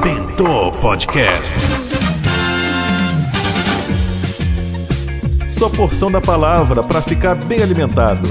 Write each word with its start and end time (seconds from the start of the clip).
Bentô 0.00 0.70
Podcast. 0.80 1.58
Sua 5.52 5.68
porção 5.68 6.12
da 6.12 6.20
palavra 6.20 6.84
para 6.84 7.02
ficar 7.02 7.34
bem 7.34 7.60
alimentado. 7.60 8.22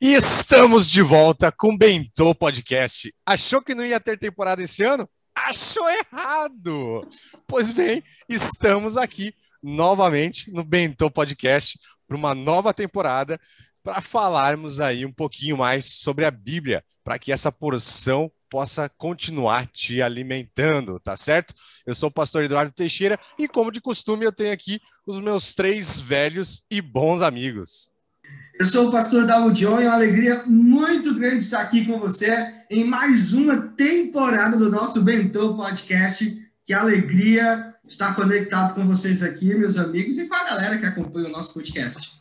E 0.00 0.14
estamos 0.14 0.88
de 0.88 1.02
volta 1.02 1.50
com 1.50 1.74
o 1.74 1.76
Bentô 1.76 2.32
Podcast. 2.32 3.12
Achou 3.26 3.60
que 3.60 3.74
não 3.74 3.84
ia 3.84 3.98
ter 3.98 4.16
temporada 4.16 4.62
esse 4.62 4.84
ano? 4.84 5.10
Achou 5.34 5.90
errado! 5.90 7.00
Pois 7.44 7.72
bem, 7.72 8.04
estamos 8.28 8.96
aqui 8.96 9.34
novamente 9.62 10.50
no 10.50 10.64
Bentô 10.64 11.10
Podcast 11.10 11.78
para 12.06 12.16
uma 12.16 12.34
nova 12.34 12.74
temporada 12.74 13.38
para 13.82 14.00
falarmos 14.00 14.80
aí 14.80 15.04
um 15.04 15.12
pouquinho 15.12 15.56
mais 15.56 15.84
sobre 15.84 16.24
a 16.24 16.30
Bíblia, 16.30 16.84
para 17.02 17.18
que 17.18 17.32
essa 17.32 17.50
porção 17.50 18.30
possa 18.48 18.88
continuar 18.88 19.66
te 19.66 20.02
alimentando, 20.02 21.00
tá 21.00 21.16
certo? 21.16 21.54
Eu 21.86 21.94
sou 21.94 22.10
o 22.10 22.12
pastor 22.12 22.44
Eduardo 22.44 22.70
Teixeira 22.70 23.18
e, 23.38 23.48
como 23.48 23.72
de 23.72 23.80
costume, 23.80 24.24
eu 24.24 24.32
tenho 24.32 24.52
aqui 24.52 24.78
os 25.06 25.18
meus 25.18 25.54
três 25.54 25.98
velhos 25.98 26.64
e 26.70 26.80
bons 26.80 27.22
amigos. 27.22 27.90
Eu 28.60 28.66
sou 28.66 28.88
o 28.88 28.92
pastor 28.92 29.26
Dalmo 29.26 29.52
John 29.52 29.80
e 29.80 29.84
é 29.84 29.88
uma 29.88 29.94
alegria 29.94 30.44
muito 30.46 31.14
grande 31.14 31.44
estar 31.44 31.62
aqui 31.62 31.84
com 31.86 31.98
você 31.98 32.30
em 32.70 32.84
mais 32.84 33.32
uma 33.32 33.68
temporada 33.68 34.56
do 34.56 34.70
nosso 34.70 35.02
Bentô 35.02 35.56
Podcast. 35.56 36.38
Que 36.64 36.74
alegria 36.74 37.71
estar 37.92 38.14
conectado 38.14 38.74
com 38.74 38.86
vocês 38.86 39.22
aqui, 39.22 39.54
meus 39.54 39.76
amigos, 39.76 40.16
e 40.16 40.26
com 40.26 40.34
a 40.34 40.44
galera 40.44 40.78
que 40.78 40.86
acompanha 40.86 41.28
o 41.28 41.30
nosso 41.30 41.52
podcast. 41.52 42.12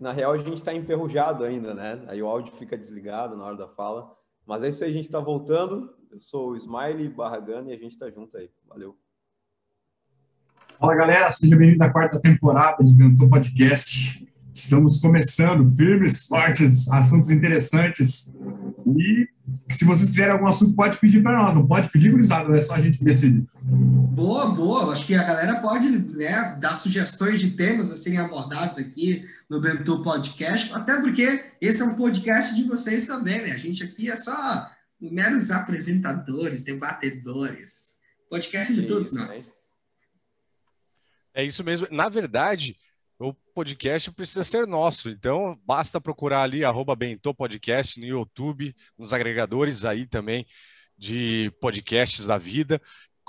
Na 0.00 0.12
real, 0.12 0.32
a 0.32 0.38
gente 0.38 0.54
está 0.54 0.72
enferrujado 0.72 1.44
ainda, 1.44 1.74
né? 1.74 2.00
Aí 2.06 2.22
o 2.22 2.28
áudio 2.28 2.54
fica 2.54 2.76
desligado 2.76 3.36
na 3.36 3.44
hora 3.44 3.56
da 3.56 3.68
fala. 3.68 4.12
Mas 4.46 4.62
é 4.62 4.68
isso 4.68 4.84
aí, 4.84 4.90
a 4.90 4.92
gente 4.92 5.04
está 5.04 5.18
voltando. 5.18 5.92
Eu 6.12 6.20
sou 6.20 6.50
o 6.50 6.56
Smiley 6.56 7.08
Barragana 7.08 7.70
e 7.70 7.74
a 7.74 7.76
gente 7.76 7.92
está 7.92 8.08
junto 8.08 8.36
aí. 8.36 8.50
Valeu. 8.68 8.96
Fala 10.78 10.94
galera, 10.94 11.30
seja 11.32 11.56
bem-vindo 11.56 11.82
à 11.82 11.90
quarta 11.90 12.20
temporada 12.20 12.84
do 12.84 12.92
Bentô 12.92 13.28
Podcast. 13.28 14.28
Estamos 14.54 15.00
começando, 15.00 15.68
firmes, 15.74 16.26
fortes, 16.26 16.90
assuntos 16.92 17.30
interessantes. 17.30 18.32
E 18.96 19.26
se 19.68 19.84
vocês 19.84 20.10
quiserem 20.10 20.32
algum 20.32 20.46
assunto, 20.46 20.76
pode 20.76 20.98
pedir 20.98 21.22
para 21.22 21.38
nós. 21.38 21.54
Não 21.54 21.66
pode 21.66 21.88
pedir, 21.88 22.10
gurizada, 22.10 22.54
é 22.56 22.60
só 22.60 22.74
a 22.74 22.80
gente 22.80 23.02
decidir. 23.02 23.44
Boa, 23.64 24.46
boa. 24.46 24.92
Acho 24.92 25.06
que 25.06 25.14
a 25.14 25.22
galera 25.22 25.60
pode 25.60 25.88
né, 25.88 26.56
dar 26.60 26.74
sugestões 26.74 27.40
de 27.40 27.50
temas 27.52 27.92
a 27.92 27.96
serem 27.96 28.18
abordados 28.18 28.78
aqui 28.78 29.24
no 29.48 29.60
Bentô 29.60 30.02
Podcast, 30.02 30.72
até 30.72 31.00
porque 31.00 31.44
esse 31.60 31.80
é 31.80 31.84
um 31.84 31.94
podcast 31.94 32.54
de 32.54 32.64
vocês 32.64 33.06
também, 33.06 33.42
né? 33.42 33.52
A 33.52 33.56
gente 33.56 33.84
aqui 33.84 34.10
é 34.10 34.16
só 34.16 34.68
meros 35.00 35.50
apresentadores, 35.50 36.64
debatedores. 36.64 37.98
Podcast 38.28 38.74
de 38.74 38.86
todos 38.86 39.12
nós. 39.12 39.56
É 41.32 41.44
isso 41.44 41.62
mesmo. 41.62 41.86
Na 41.90 42.08
verdade, 42.08 42.76
o 43.18 43.32
podcast 43.54 44.10
precisa 44.10 44.42
ser 44.42 44.66
nosso. 44.66 45.08
Então, 45.08 45.58
basta 45.64 46.00
procurar 46.00 46.42
ali, 46.42 46.64
arroba 46.64 46.96
Bentô 46.96 47.32
Podcast 47.32 48.00
no 48.00 48.06
YouTube, 48.06 48.74
nos 48.98 49.12
agregadores 49.12 49.84
aí 49.84 50.06
também 50.06 50.46
de 50.96 51.50
podcasts 51.60 52.26
da 52.26 52.38
vida, 52.38 52.80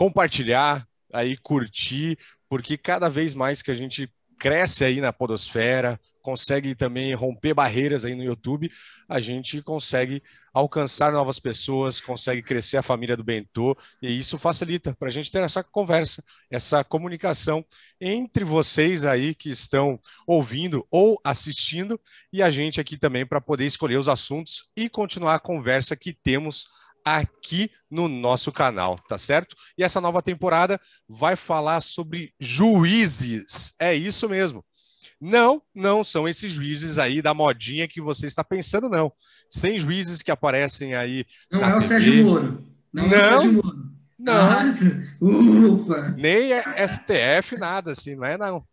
compartilhar, 0.03 0.85
aí 1.13 1.37
curtir, 1.37 2.17
porque 2.49 2.77
cada 2.77 3.09
vez 3.09 3.33
mais 3.33 3.61
que 3.61 3.71
a 3.71 3.73
gente 3.73 4.11
cresce 4.37 4.83
aí 4.83 4.99
na 4.99 5.13
podosfera, 5.13 5.97
consegue 6.21 6.75
também 6.75 7.13
romper 7.13 7.53
barreiras 7.53 8.03
aí 8.03 8.13
no 8.13 8.21
YouTube, 8.21 8.69
a 9.07 9.21
gente 9.21 9.61
consegue 9.61 10.21
alcançar 10.53 11.13
novas 11.13 11.39
pessoas, 11.39 12.01
consegue 12.01 12.41
crescer 12.41 12.75
a 12.75 12.83
família 12.83 13.15
do 13.15 13.23
Bentô, 13.23 13.77
e 14.01 14.19
isso 14.19 14.37
facilita 14.37 14.93
para 14.93 15.07
a 15.07 15.11
gente 15.11 15.31
ter 15.31 15.41
essa 15.41 15.63
conversa, 15.63 16.21
essa 16.51 16.83
comunicação 16.83 17.65
entre 18.01 18.43
vocês 18.43 19.05
aí 19.05 19.33
que 19.33 19.49
estão 19.49 19.97
ouvindo 20.27 20.85
ou 20.91 21.17
assistindo, 21.23 21.97
e 22.33 22.43
a 22.43 22.49
gente 22.49 22.81
aqui 22.81 22.97
também 22.97 23.25
para 23.25 23.39
poder 23.39 23.65
escolher 23.65 23.95
os 23.95 24.09
assuntos 24.09 24.69
e 24.75 24.89
continuar 24.89 25.35
a 25.35 25.39
conversa 25.39 25.95
que 25.95 26.11
temos 26.11 26.67
aqui 27.03 27.69
no 27.89 28.07
nosso 28.07 28.51
canal, 28.51 28.95
tá 29.07 29.17
certo? 29.17 29.55
E 29.77 29.83
essa 29.83 29.99
nova 29.99 30.21
temporada 30.21 30.79
vai 31.07 31.35
falar 31.35 31.81
sobre 31.81 32.33
juízes. 32.39 33.73
É 33.79 33.93
isso 33.93 34.29
mesmo. 34.29 34.63
Não, 35.19 35.61
não 35.73 36.03
são 36.03 36.27
esses 36.27 36.53
juízes 36.53 36.99
aí 36.99 37.21
da 37.21 37.33
modinha 37.33 37.87
que 37.87 38.01
você 38.01 38.25
está 38.25 38.43
pensando, 38.43 38.89
não. 38.89 39.11
Sem 39.49 39.79
juízes 39.79 40.21
que 40.21 40.31
aparecem 40.31 40.95
aí. 40.95 41.25
Não 41.51 41.61
é 41.63 41.69
o 41.69 41.79
TV. 41.79 41.87
Sérgio 41.87 42.25
Moro. 42.25 42.63
Não, 42.91 43.07
não, 43.07 43.15
é 43.15 43.17
o 43.17 43.31
Sérgio 43.31 43.53
Moro. 43.53 43.93
Não. 44.19 44.33
Ah, 44.33 44.63
ufa. 45.21 46.15
Nem 46.17 46.53
é 46.53 46.87
STF, 46.87 47.57
nada 47.57 47.91
assim, 47.91 48.15
não 48.15 48.25
é 48.25 48.37
não. 48.37 48.63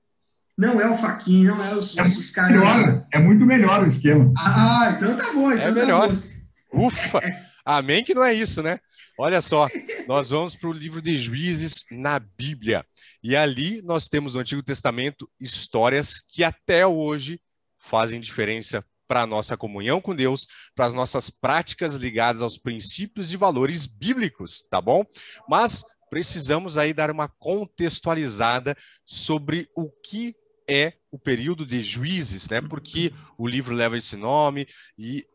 Não 0.57 0.81
é 0.81 0.91
o 0.91 0.99
Faquinha, 0.99 1.55
não 1.55 1.65
é 1.65 1.75
os, 1.75 1.97
é 1.97 2.03
os 2.03 2.31
caras. 2.31 3.03
É 3.13 3.19
muito 3.19 3.47
melhor 3.47 3.83
o 3.83 3.87
esquema. 3.87 4.33
Ah, 4.37 4.93
então 4.95 5.17
tá 5.17 5.33
bom. 5.33 5.51
Então 5.51 5.69
é 5.69 5.71
melhor. 5.71 6.09
Tá 6.09 6.15
Ufa! 6.73 7.21
Amém 7.65 8.05
que 8.05 8.15
não 8.15 8.25
é 8.25 8.33
isso, 8.33 8.63
né? 8.63 8.79
Olha 9.19 9.41
só, 9.41 9.69
nós 10.07 10.31
vamos 10.31 10.55
para 10.55 10.69
o 10.69 10.73
livro 10.73 11.03
de 11.03 11.19
Juízes 11.19 11.85
na 11.91 12.19
Bíblia. 12.19 12.85
E 13.23 13.37
ali 13.37 13.83
nós 13.83 14.09
temos 14.09 14.35
no 14.35 14.41
Antigo 14.41 14.63
Testamento 14.63 15.31
histórias 15.39 16.21
que 16.21 16.43
até 16.43 16.87
hoje 16.87 17.41
fazem 17.79 18.21
diferença 18.21 18.85
para 19.07 19.23
a 19.23 19.27
nossa 19.27 19.57
comunhão 19.57 20.01
com 20.01 20.15
Deus, 20.15 20.47
para 20.75 20.87
as 20.87 20.95
nossas 20.95 21.29
práticas 21.29 21.95
ligadas 21.95 22.43
aos 22.43 22.57
princípios 22.57 23.33
e 23.33 23.37
valores 23.37 23.85
bíblicos, 23.85 24.63
tá 24.71 24.81
bom? 24.81 25.05
Mas 25.49 25.85
precisamos 26.09 26.79
aí 26.79 26.95
dar 26.95 27.11
uma 27.11 27.29
contextualizada 27.29 28.77
sobre 29.05 29.69
o 29.77 29.91
que 29.91 30.35
é 30.69 30.95
o 31.11 31.19
período 31.19 31.67
de 31.67 31.83
juízes, 31.83 32.49
né? 32.49 32.61
Porque 32.61 33.13
o 33.37 33.49
livro 33.49 33.75
leva 33.75 33.99
esse 33.99 34.17
nome 34.17 34.69
e 34.97 35.27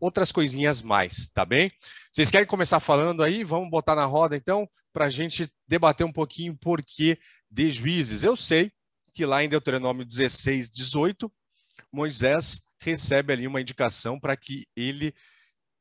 outras 0.00 0.32
coisinhas 0.32 0.82
mais, 0.82 1.28
tá 1.28 1.44
bem? 1.44 1.70
Vocês 2.12 2.30
querem 2.30 2.46
começar 2.46 2.80
falando 2.80 3.22
aí? 3.22 3.44
Vamos 3.44 3.70
botar 3.70 3.94
na 3.94 4.04
roda 4.04 4.36
então, 4.36 4.68
para 4.92 5.06
a 5.06 5.08
gente 5.08 5.50
debater 5.66 6.06
um 6.06 6.12
pouquinho 6.12 6.56
por 6.56 6.82
que 6.82 7.18
de 7.50 7.70
juízes. 7.70 8.22
Eu 8.22 8.36
sei 8.36 8.70
que 9.14 9.24
lá 9.24 9.42
em 9.42 9.48
Deuteronômio 9.48 10.04
16, 10.04 10.70
18, 10.70 11.32
Moisés 11.92 12.62
recebe 12.80 13.32
ali 13.32 13.46
uma 13.46 13.60
indicação 13.60 14.18
para 14.18 14.36
que 14.36 14.66
ele 14.76 15.14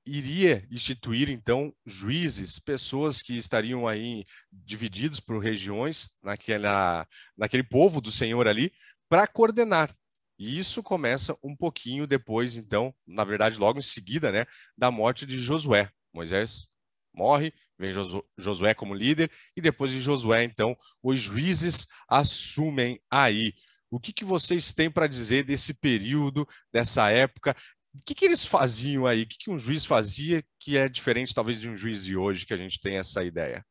iria 0.05 0.65
instituir 0.69 1.29
então 1.29 1.73
juízes, 1.85 2.59
pessoas 2.59 3.21
que 3.21 3.37
estariam 3.37 3.87
aí 3.87 4.25
divididos 4.51 5.19
por 5.19 5.39
regiões 5.39 6.11
naquela, 6.21 7.07
naquele 7.37 7.63
povo 7.63 8.01
do 8.01 8.11
Senhor 8.11 8.47
ali, 8.47 8.71
para 9.09 9.27
coordenar 9.27 9.89
e 10.37 10.57
isso 10.57 10.81
começa 10.81 11.37
um 11.43 11.55
pouquinho 11.55 12.07
depois, 12.07 12.55
então, 12.55 12.93
na 13.05 13.23
verdade, 13.23 13.57
logo 13.57 13.79
em 13.79 13.83
seguida, 13.83 14.31
né, 14.31 14.45
da 14.77 14.89
morte 14.89 15.25
de 15.25 15.39
Josué. 15.39 15.89
Moisés 16.13 16.67
morre, 17.13 17.53
vem 17.77 17.91
Josué 18.37 18.73
como 18.73 18.93
líder, 18.93 19.31
e 19.55 19.61
depois 19.61 19.91
de 19.91 20.01
Josué, 20.01 20.43
então, 20.43 20.75
os 21.01 21.19
juízes 21.19 21.87
assumem 22.09 22.99
aí. 23.09 23.53
O 23.89 23.99
que, 23.99 24.11
que 24.11 24.25
vocês 24.25 24.73
têm 24.73 24.89
para 24.89 25.07
dizer 25.07 25.43
desse 25.43 25.73
período, 25.73 26.47
dessa 26.71 27.11
época? 27.11 27.55
O 27.93 28.03
que, 28.03 28.15
que 28.15 28.25
eles 28.25 28.43
faziam 28.43 29.05
aí? 29.05 29.21
O 29.21 29.27
que, 29.27 29.37
que 29.37 29.51
um 29.51 29.59
juiz 29.59 29.85
fazia 29.85 30.43
que 30.59 30.77
é 30.77 30.89
diferente, 30.89 31.33
talvez, 31.33 31.59
de 31.59 31.69
um 31.69 31.75
juiz 31.75 32.03
de 32.03 32.17
hoje, 32.17 32.45
que 32.45 32.53
a 32.53 32.57
gente 32.57 32.79
tem 32.79 32.97
essa 32.97 33.23
ideia? 33.23 33.63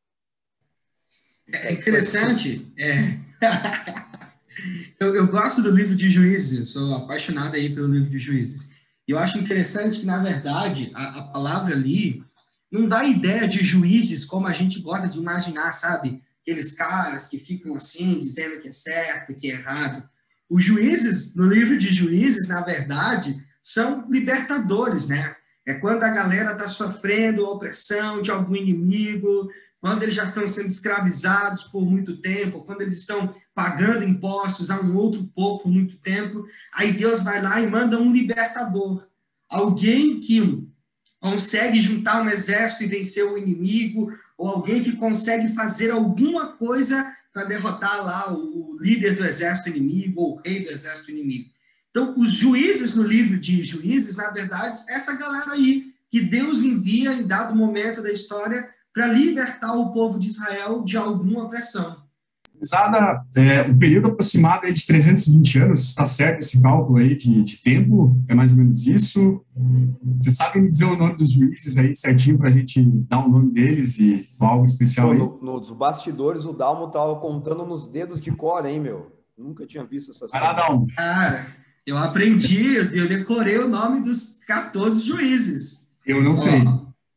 É 1.49 1.73
interessante. 1.73 2.73
É... 2.79 3.19
Eu, 4.99 5.15
eu, 5.15 5.27
gosto 5.27 5.63
do 5.63 5.71
livro 5.71 5.97
de 5.97 6.11
Juízes, 6.11 6.59
eu 6.59 6.67
sou 6.67 6.95
apaixonado 6.95 7.55
aí 7.55 7.75
pelo 7.75 7.87
livro 7.87 8.11
de 8.11 8.19
Juízes. 8.19 8.73
E 9.07 9.13
eu 9.13 9.19
acho 9.19 9.39
interessante 9.39 10.01
que, 10.01 10.07
na 10.07 10.19
verdade, 10.19 10.91
a, 10.95 11.19
a 11.19 11.23
palavra 11.25 11.75
ali 11.75 12.23
não 12.71 12.89
dá 12.89 13.05
ideia 13.05 13.47
de 13.47 13.63
juízes 13.65 14.25
como 14.25 14.47
a 14.47 14.53
gente 14.53 14.81
gosta 14.81 15.07
de 15.07 15.19
imaginar, 15.19 15.73
sabe? 15.73 16.23
Aqueles 16.41 16.73
caras 16.75 17.29
que 17.29 17.39
ficam 17.39 17.75
assim, 17.75 18.19
dizendo 18.19 18.61
que 18.61 18.69
é 18.69 18.73
certo, 18.73 19.35
que 19.35 19.51
é 19.51 19.55
errado. 19.55 20.09
Os 20.49 20.65
juízes, 20.65 21.37
no 21.37 21.47
livro 21.47 21.77
de 21.77 21.91
Juízes, 21.91 22.49
na 22.49 22.61
verdade, 22.61 23.43
são 23.61 24.11
libertadores, 24.11 25.09
né? 25.09 25.37
É 25.67 25.75
quando 25.75 26.03
a 26.03 26.11
galera 26.11 26.53
está 26.53 26.69
sofrendo 26.69 27.47
opressão 27.47 28.21
de 28.21 28.31
algum 28.31 28.57
inimigo, 28.57 29.51
quando 29.81 30.03
eles 30.03 30.15
já 30.15 30.25
estão 30.25 30.47
sendo 30.49 30.69
escravizados 30.69 31.65
por 31.65 31.85
muito 31.85 32.21
tempo, 32.21 32.65
quando 32.65 32.83
eles 32.83 32.99
estão 32.99 33.35
pagando 33.55 34.05
impostos 34.05 34.71
a 34.71 34.81
um 34.81 34.97
outro 34.97 35.25
povo 35.35 35.63
por 35.63 35.71
muito 35.71 35.97
tempo, 35.99 36.47
aí 36.73 36.93
Deus 36.93 37.23
vai 37.23 37.43
lá 37.43 37.61
e 37.61 37.67
manda 37.67 38.01
um 38.01 38.13
libertador, 38.13 39.07
alguém 39.49 40.21
que 40.21 40.67
consegue 41.21 41.81
juntar 41.81 42.23
um 42.23 42.29
exército 42.29 42.83
e 42.83 42.89
vencer 42.89 43.25
o 43.25 43.39
inimigo, 43.39 44.13
ou 44.37 44.49
alguém 44.49 44.83
que 44.83 44.97
consegue 44.97 45.55
fazer 45.55 45.91
alguma 45.93 46.49
coisa 46.57 47.17
para 47.33 47.45
derrotar 47.45 48.05
lá 48.05 48.33
o 48.33 48.77
líder 48.81 49.15
do 49.15 49.25
exército 49.25 49.71
inimigo 49.71 50.21
ou 50.21 50.35
o 50.35 50.41
rei 50.41 50.65
do 50.65 50.71
exército 50.71 51.13
inimigo. 51.13 51.49
Então, 51.91 52.15
os 52.19 52.33
juízes 52.33 52.97
no 52.97 53.03
livro 53.03 53.39
de 53.39 53.63
Juízes, 53.63 54.17
na 54.17 54.31
verdade, 54.31 54.81
essa 54.89 55.17
galera 55.17 55.53
aí 55.53 55.93
que 56.11 56.23
Deus 56.23 56.63
envia 56.63 57.13
em 57.13 57.27
dado 57.27 57.55
momento 57.55 58.03
da 58.03 58.11
história 58.11 58.69
para 58.93 59.07
libertar 59.07 59.75
o 59.75 59.93
povo 59.93 60.19
de 60.19 60.29
Israel 60.29 60.83
de 60.83 60.97
alguma 60.97 61.45
opressão. 61.45 62.02
Usada 62.63 63.25
é, 63.35 63.63
o 63.63 63.77
período 63.77 64.09
aproximado 64.09 64.67
é 64.67 64.71
de 64.71 64.87
320 64.87 65.59
anos, 65.59 65.89
está 65.89 66.07
certo 66.07 66.41
esse 66.41 66.63
cálculo 66.63 66.99
aí 66.99 67.17
de, 67.17 67.43
de, 67.43 67.57
tempo? 67.61 68.17
É 68.29 68.35
mais 68.35 68.53
ou 68.53 68.59
menos 68.59 68.87
isso? 68.87 69.45
Você 70.21 70.31
sabe 70.31 70.61
me 70.61 70.71
dizer 70.71 70.85
o 70.85 70.97
nome 70.97 71.17
dos 71.17 71.33
juízes 71.33 71.77
aí 71.77 71.97
certinho 71.97 72.39
para 72.39 72.51
a 72.51 72.53
gente 72.53 72.81
dar 73.09 73.25
o 73.25 73.29
nome 73.29 73.51
deles 73.51 73.99
e 73.99 74.29
algo 74.39 74.65
especial 74.65 75.11
aí? 75.11 75.19
No, 75.19 75.41
nos 75.43 75.71
bastidores, 75.71 76.45
o 76.45 76.53
Dalmo 76.53 76.87
estava 76.87 77.17
contando 77.17 77.67
nos 77.67 77.89
dedos 77.89 78.21
de 78.21 78.31
cor, 78.31 78.65
hein, 78.65 78.79
meu? 78.79 79.11
Nunca 79.37 79.67
tinha 79.67 79.85
visto 79.85 80.13
essa 80.13 80.29
cena. 80.29 80.55
Cara, 80.95 81.47
eu 81.85 81.99
aprendi, 81.99 82.77
eu 82.77 83.09
decorei 83.09 83.59
o 83.59 83.69
nome 83.69 84.05
dos 84.05 84.39
14 84.47 85.03
juízes. 85.03 85.97
Eu 86.07 86.23
não 86.23 86.35
ó, 86.35 86.39
sei. 86.39 86.63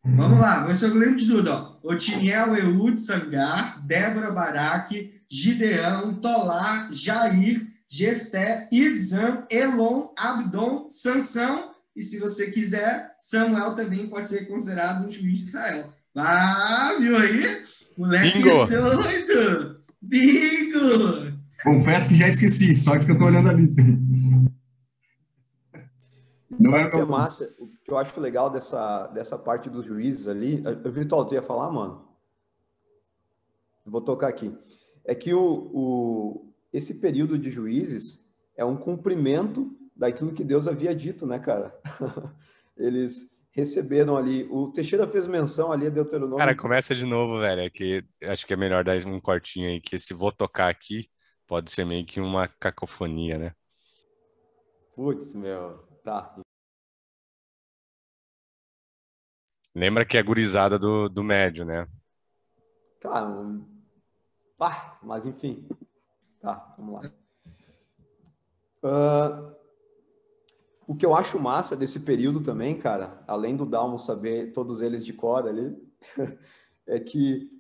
Vamos 0.04 0.40
lá, 0.40 0.66
você 0.66 0.88
lembro 0.88 1.18
de 1.18 1.28
tudo, 1.28 1.52
ó. 1.52 1.76
Otiniel, 1.84 2.56
Eud, 2.56 3.00
Sangar, 3.00 3.86
Débora 3.86 4.32
Baraque, 4.32 5.15
Gideão, 5.30 6.16
Tolá, 6.16 6.90
Jair, 6.92 7.66
Jefté, 7.88 8.68
Ibzan, 8.72 9.46
Elon, 9.50 10.10
Abdon, 10.18 10.90
Sansão, 10.90 11.72
e 11.96 12.02
se 12.02 12.20
você 12.20 12.52
quiser, 12.52 13.16
Samuel 13.22 13.76
também 13.76 14.08
pode 14.08 14.28
ser 14.28 14.46
considerado 14.46 15.08
um 15.08 15.12
juiz 15.12 15.40
de 15.40 15.46
Israel. 15.46 15.94
Ah, 16.16 16.96
viu 17.00 17.16
aí? 17.16 17.64
Moleque 17.98 18.38
Bingo. 18.38 18.66
doido! 18.68 19.80
Bingo! 20.02 21.36
Confesso 21.64 22.10
que 22.10 22.16
já 22.16 22.28
esqueci, 22.28 22.76
só 22.76 23.00
que 23.00 23.10
eu 23.10 23.18
tô 23.18 23.26
olhando 23.26 23.50
a 23.50 23.54
lista 23.54 23.82
aqui. 23.82 23.92
Não 26.60 26.78
é 26.78 26.90
que 26.90 26.98
é 26.98 27.06
massa, 27.06 27.54
o 27.60 27.68
que 27.68 27.92
eu 27.92 27.98
acho 27.98 28.20
legal 28.20 28.50
dessa, 28.50 29.08
dessa 29.08 29.38
parte 29.38 29.70
dos 29.70 29.86
juízes 29.86 30.28
ali. 30.28 30.64
Vitor, 30.86 31.26
tu 31.26 31.34
ia 31.34 31.42
falar, 31.42 31.72
mano? 31.72 32.08
Vou 33.86 34.02
tocar 34.02 34.28
aqui 34.28 34.54
é 35.06 35.14
que 35.14 35.34
o, 35.34 35.70
o, 35.74 36.54
esse 36.74 36.96
período 36.96 37.38
de 37.38 37.52
juízes 37.52 38.28
é 38.58 38.66
um 38.66 38.76
cumprimento 38.76 39.76
daquilo 39.96 40.34
que 40.34 40.44
Deus 40.44 40.68
havia 40.68 40.96
dito, 40.96 41.26
né, 41.26 41.40
cara? 41.40 41.78
Eles 42.76 43.30
receberam 43.52 44.18
ali. 44.18 44.44
O 44.52 44.72
Teixeira 44.72 45.08
fez 45.08 45.28
menção 45.28 45.72
ali 45.72 45.88
a 45.88 45.90
Deuteronômio. 45.90 46.38
Cara, 46.38 46.56
começa 46.56 46.94
de 46.94 47.06
novo, 47.06 47.40
velho. 47.40 47.62
É 47.62 47.70
que 47.70 48.04
acho 48.24 48.46
que 48.46 48.54
é 48.54 48.58
melhor 48.58 48.84
dar 48.84 48.98
um 49.06 49.22
cortinho 49.22 49.70
aí, 49.70 49.80
que 49.80 49.98
se 49.98 50.14
vou 50.14 50.32
tocar 50.32 50.70
aqui, 50.70 51.10
pode 51.48 51.72
ser 51.72 51.86
meio 51.86 52.06
que 52.06 52.20
uma 52.20 52.48
cacofonia, 52.48 53.38
né? 53.38 53.56
Putz, 54.94 55.34
meu. 55.34 55.86
Tá. 56.04 56.36
Lembra 59.74 60.06
que 60.06 60.18
é 60.18 60.24
gurizada 60.24 60.80
do, 60.80 61.10
do 61.10 61.24
médio, 61.24 61.66
né? 61.66 61.88
Tá, 63.02 63.30
Pá, 64.58 65.00
mas 65.04 65.26
enfim. 65.26 65.68
Tá, 66.40 66.76
vamos 66.78 67.02
lá. 67.02 67.12
Uh, 68.84 69.56
o 70.88 70.96
que 70.96 71.06
eu 71.06 71.16
acho 71.16 71.40
massa 71.40 71.76
desse 71.76 72.02
período 72.02 72.42
também, 72.42 72.78
cara, 72.78 73.24
além 73.28 73.56
do 73.56 73.66
Dalmo 73.66 73.98
saber 73.98 74.54
todos 74.54 74.82
eles 74.82 75.04
de 75.04 75.14
cor 75.14 75.48
ali, 75.48 75.76
é 76.86 77.00
que 77.00 77.52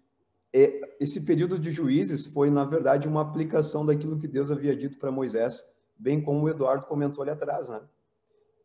é, 0.54 0.96
esse 1.00 1.22
período 1.22 1.60
de 1.60 1.72
juízes 1.72 2.28
foi, 2.28 2.50
na 2.50 2.64
verdade, 2.64 3.08
uma 3.08 3.22
aplicação 3.22 3.86
daquilo 3.86 4.18
que 4.18 4.28
Deus 4.28 4.52
havia 4.52 4.76
dito 4.76 4.98
para 4.98 5.12
Moisés, 5.12 5.66
bem 5.98 6.22
como 6.22 6.46
o 6.46 6.50
Eduardo 6.50 6.86
comentou 6.86 7.24
ali 7.24 7.32
atrás, 7.32 7.68
né? 7.68 7.82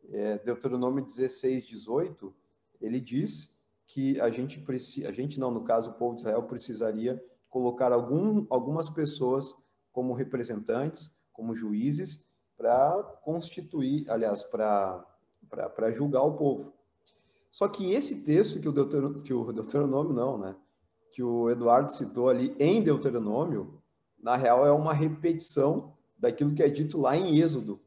É, 0.09 0.37
Deuteronômio 0.39 1.03
16, 1.03 1.65
18, 1.65 2.33
ele 2.79 2.99
diz 2.99 3.53
que 3.87 4.19
a 4.21 4.29
gente 4.29 4.63
a 5.05 5.11
gente 5.11 5.39
não, 5.39 5.51
no 5.51 5.63
caso, 5.63 5.91
o 5.91 5.93
povo 5.93 6.15
de 6.15 6.21
Israel 6.21 6.43
precisaria 6.43 7.21
colocar 7.51 7.91
algum, 7.91 8.47
algumas 8.49 8.89
pessoas 8.89 9.53
como 9.91 10.13
representantes, 10.13 11.11
como 11.31 11.53
juízes, 11.53 12.25
para 12.57 13.03
constituir, 13.23 14.09
aliás, 14.09 14.41
para 14.41 15.05
julgar 15.91 16.23
o 16.23 16.37
povo. 16.37 16.73
Só 17.51 17.67
que 17.67 17.91
esse 17.91 18.23
texto 18.23 18.61
que 18.61 18.69
o, 18.69 18.71
Deuteronômio, 18.71 19.21
que 19.21 19.33
o 19.33 19.51
Deuteronômio 19.51 20.13
não, 20.13 20.37
né? 20.37 20.55
Que 21.11 21.21
o 21.21 21.49
Eduardo 21.49 21.91
citou 21.91 22.29
ali 22.29 22.55
em 22.57 22.81
Deuteronômio, 22.81 23.81
na 24.17 24.37
real 24.37 24.65
é 24.65 24.71
uma 24.71 24.93
repetição 24.93 25.93
daquilo 26.17 26.55
que 26.55 26.63
é 26.63 26.69
dito 26.69 26.97
lá 26.97 27.17
em 27.17 27.37
Êxodo, 27.37 27.81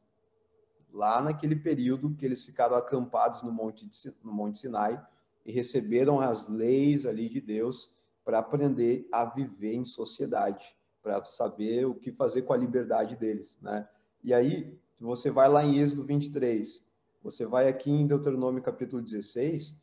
lá 0.92 1.22
naquele 1.22 1.56
período 1.56 2.14
que 2.14 2.26
eles 2.26 2.44
ficaram 2.44 2.76
acampados 2.76 3.42
no 3.42 3.50
Monte, 3.50 3.86
de, 3.86 4.14
no 4.22 4.32
Monte 4.32 4.58
Sinai 4.58 5.02
e 5.46 5.52
receberam 5.52 6.20
as 6.20 6.48
leis 6.48 7.06
ali 7.06 7.28
de 7.28 7.40
Deus 7.40 7.94
para 8.24 8.38
aprender 8.38 9.06
a 9.12 9.24
viver 9.24 9.74
em 9.74 9.84
sociedade, 9.84 10.76
para 11.02 11.24
saber 11.24 11.86
o 11.86 11.94
que 11.94 12.10
fazer 12.10 12.42
com 12.42 12.52
a 12.52 12.56
liberdade 12.56 13.16
deles, 13.16 13.58
né? 13.60 13.86
E 14.22 14.32
aí, 14.32 14.78
você 14.98 15.30
vai 15.30 15.48
lá 15.48 15.64
em 15.64 15.78
Êxodo 15.78 16.02
23, 16.02 16.82
você 17.22 17.44
vai 17.44 17.68
aqui 17.68 17.90
em 17.90 18.06
Deuteronômio 18.06 18.62
capítulo 18.62 19.02
16, 19.02 19.78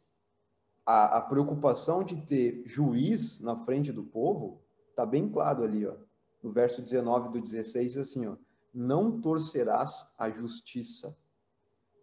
a, 0.86 1.18
a 1.18 1.22
preocupação 1.22 2.04
de 2.04 2.16
ter 2.18 2.64
juiz 2.66 3.40
na 3.40 3.56
frente 3.56 3.92
do 3.92 4.04
povo 4.04 4.62
está 4.90 5.06
bem 5.06 5.30
claro 5.30 5.64
ali, 5.64 5.86
ó. 5.86 5.96
No 6.42 6.52
verso 6.52 6.82
19 6.82 7.30
do 7.30 7.42
16, 7.42 7.98
assim, 7.98 8.26
ó, 8.26 8.36
não 8.74 9.22
torcerás 9.22 10.12
a 10.18 10.30
justiça. 10.30 11.16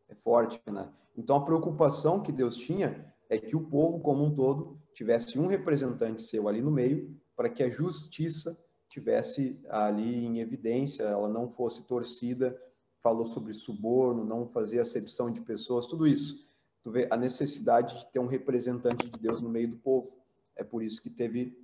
É 0.08 0.14
forte, 0.14 0.62
né? 0.70 0.90
Então 1.16 1.36
a 1.36 1.44
preocupação 1.44 2.22
que 2.22 2.32
Deus 2.32 2.56
tinha 2.56 3.12
é 3.28 3.36
que 3.36 3.56
o 3.56 3.60
povo 3.60 4.00
como 4.00 4.24
um 4.24 4.34
todo 4.34 4.77
tivesse 4.98 5.38
um 5.38 5.46
representante 5.46 6.20
seu 6.22 6.48
ali 6.48 6.60
no 6.60 6.72
meio, 6.72 7.16
para 7.36 7.48
que 7.48 7.62
a 7.62 7.70
justiça 7.70 8.58
tivesse 8.88 9.56
ali 9.68 10.24
em 10.24 10.40
evidência, 10.40 11.04
ela 11.04 11.28
não 11.28 11.48
fosse 11.48 11.86
torcida, 11.86 12.60
falou 12.96 13.24
sobre 13.24 13.52
suborno, 13.52 14.24
não 14.24 14.48
fazia 14.48 14.82
acepção 14.82 15.30
de 15.30 15.40
pessoas, 15.40 15.86
tudo 15.86 16.04
isso. 16.04 16.44
Tu 16.82 16.90
vê 16.90 17.06
a 17.12 17.16
necessidade 17.16 17.96
de 17.96 18.10
ter 18.10 18.18
um 18.18 18.26
representante 18.26 19.08
de 19.08 19.20
Deus 19.20 19.40
no 19.40 19.48
meio 19.48 19.68
do 19.68 19.76
povo. 19.76 20.16
É 20.56 20.64
por 20.64 20.82
isso 20.82 21.00
que 21.00 21.10
teve 21.10 21.56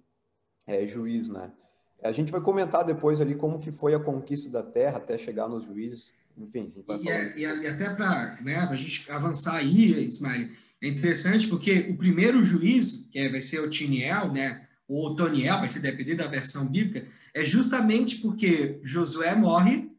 é, 0.64 0.87
juiz, 0.87 1.28
né? 1.28 1.50
A 2.04 2.12
gente 2.12 2.30
vai 2.30 2.40
comentar 2.40 2.84
depois 2.84 3.20
ali 3.20 3.34
como 3.34 3.58
que 3.58 3.72
foi 3.72 3.94
a 3.94 3.98
conquista 3.98 4.48
da 4.48 4.62
terra 4.62 4.98
até 4.98 5.19
chegar 5.19 5.48
nos 5.48 5.64
juízes, 5.64 6.14
enfim. 6.38 6.73
E, 7.00 7.09
é, 7.09 7.37
e, 7.37 7.47
até 7.66 7.92
para 7.94 8.40
né, 8.42 8.59
a 8.59 8.76
gente 8.76 9.11
avançar 9.11 9.56
aí, 9.56 10.06
Ismael, 10.06 10.50
é 10.85 10.88
interessante 10.88 11.49
porque 11.49 11.87
o 11.88 11.97
primeiro 11.97 12.45
juízo, 12.45 13.09
que 13.11 13.19
é, 13.19 13.31
vai 13.31 13.41
ser 13.41 13.61
o 13.61 13.71
Tiniel, 13.71 14.31
né, 14.31 14.67
ou 14.87 15.07
o 15.07 15.17
Toniel, 15.17 15.59
vai 15.59 15.69
ser 15.69 15.81
depender 15.81 16.14
da 16.14 16.26
versão 16.26 16.67
bíblica, 16.67 17.09
é 17.33 17.43
justamente 17.43 18.17
porque 18.17 18.81
Josué 18.85 19.35
morre 19.35 19.91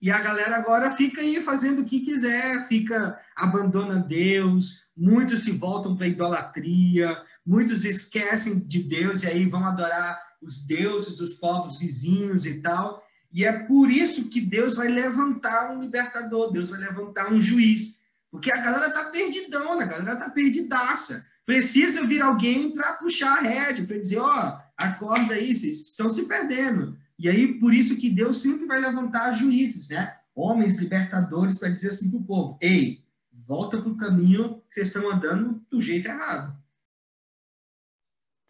e 0.00 0.12
a 0.12 0.20
galera 0.20 0.56
agora 0.56 0.92
fica 0.92 1.20
aí 1.20 1.40
fazendo 1.40 1.82
o 1.82 1.84
que 1.84 2.00
quiser, 2.00 2.68
fica 2.68 3.18
abandona 3.36 3.96
Deus, 3.98 4.90
muitos 4.96 5.42
se 5.42 5.50
voltam 5.50 5.96
para 5.96 6.06
idolatria, 6.06 7.20
muitos 7.44 7.84
esquecem 7.84 8.60
de 8.60 8.80
Deus 8.80 9.24
e 9.24 9.26
aí 9.26 9.44
vão 9.46 9.64
adorar 9.64 10.20
os 10.40 10.64
deuses 10.64 11.16
dos 11.16 11.34
povos 11.34 11.80
vizinhos 11.80 12.46
e 12.46 12.60
tal. 12.60 13.04
E 13.32 13.44
é 13.44 13.52
por 13.52 13.90
isso 13.90 14.28
que 14.28 14.40
Deus 14.40 14.76
vai 14.76 14.86
levantar 14.86 15.72
um 15.72 15.80
libertador, 15.80 16.52
Deus 16.52 16.70
vai 16.70 16.78
levantar 16.78 17.32
um 17.32 17.40
juiz 17.40 18.01
porque 18.32 18.50
a 18.50 18.56
galera 18.56 18.90
tá 18.90 19.10
perdidona, 19.10 19.84
a 19.84 19.86
galera 19.86 20.16
tá 20.16 20.30
perdidaça. 20.30 21.28
Precisa 21.44 22.06
vir 22.06 22.22
alguém 22.22 22.74
para 22.74 22.94
puxar 22.94 23.38
a 23.38 23.42
rédea, 23.42 23.86
para 23.86 23.98
dizer, 23.98 24.18
ó, 24.18 24.26
oh, 24.26 24.62
acorda 24.74 25.34
aí, 25.34 25.54
vocês 25.54 25.90
estão 25.90 26.08
se 26.08 26.26
perdendo. 26.26 26.96
E 27.18 27.28
aí, 27.28 27.58
por 27.58 27.74
isso 27.74 27.94
que 27.98 28.08
Deus 28.08 28.40
sempre 28.40 28.64
vai 28.64 28.80
levantar 28.80 29.34
juízes, 29.34 29.90
né? 29.90 30.16
Homens 30.34 30.78
libertadores 30.78 31.58
para 31.58 31.68
dizer 31.68 31.90
assim 31.90 32.10
para 32.10 32.20
o 32.20 32.24
povo, 32.24 32.58
ei, 32.62 33.04
volta 33.30 33.78
para 33.78 33.90
o 33.90 33.98
caminho 33.98 34.62
que 34.66 34.76
vocês 34.76 34.86
estão 34.86 35.10
andando 35.10 35.62
do 35.70 35.82
jeito 35.82 36.08
errado. 36.08 36.56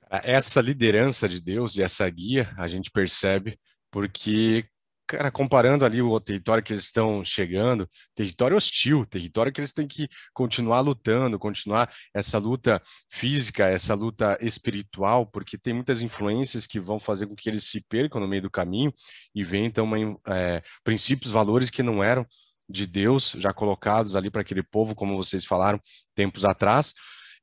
Essa 0.08 0.60
liderança 0.60 1.28
de 1.28 1.40
Deus 1.40 1.74
e 1.76 1.82
essa 1.82 2.08
guia 2.08 2.54
a 2.56 2.68
gente 2.68 2.88
percebe 2.88 3.58
porque 3.90 4.64
cara, 5.06 5.30
comparando 5.30 5.84
ali 5.84 6.00
o 6.00 6.18
território 6.20 6.62
que 6.62 6.72
eles 6.72 6.84
estão 6.84 7.24
chegando, 7.24 7.88
território 8.14 8.56
hostil, 8.56 9.04
território 9.06 9.52
que 9.52 9.60
eles 9.60 9.72
têm 9.72 9.86
que 9.86 10.08
continuar 10.32 10.80
lutando, 10.80 11.38
continuar 11.38 11.92
essa 12.14 12.38
luta 12.38 12.80
física, 13.10 13.66
essa 13.66 13.94
luta 13.94 14.38
espiritual, 14.40 15.26
porque 15.26 15.58
tem 15.58 15.74
muitas 15.74 16.02
influências 16.02 16.66
que 16.66 16.80
vão 16.80 16.98
fazer 16.98 17.26
com 17.26 17.34
que 17.34 17.48
eles 17.48 17.64
se 17.64 17.80
percam 17.88 18.20
no 18.20 18.28
meio 18.28 18.42
do 18.42 18.50
caminho 18.50 18.92
e 19.34 19.44
venham 19.44 19.72
uma, 19.84 19.96
é, 20.28 20.62
princípios, 20.84 21.32
valores 21.32 21.70
que 21.70 21.82
não 21.82 22.02
eram 22.02 22.26
de 22.68 22.86
Deus 22.86 23.34
já 23.38 23.52
colocados 23.52 24.16
ali 24.16 24.30
para 24.30 24.40
aquele 24.42 24.62
povo, 24.62 24.94
como 24.94 25.16
vocês 25.16 25.44
falaram 25.44 25.80
tempos 26.14 26.44
atrás. 26.44 26.94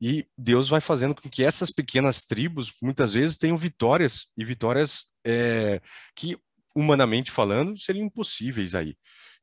E 0.01 0.25
Deus 0.37 0.69
vai 0.69 0.79
fazendo 0.79 1.13
com 1.13 1.29
que 1.29 1.43
essas 1.43 1.71
pequenas 1.71 2.23
tribos, 2.25 2.73
muitas 2.81 3.13
vezes, 3.13 3.37
tenham 3.37 3.57
vitórias, 3.57 4.27
e 4.37 4.45
vitórias 4.45 5.07
é, 5.25 5.81
que 6.15 6.37
humanamente 6.79 7.31
falando, 7.31 7.77
seriam 7.77 8.05
impossíveis 8.05 8.75
aí. 8.75 8.95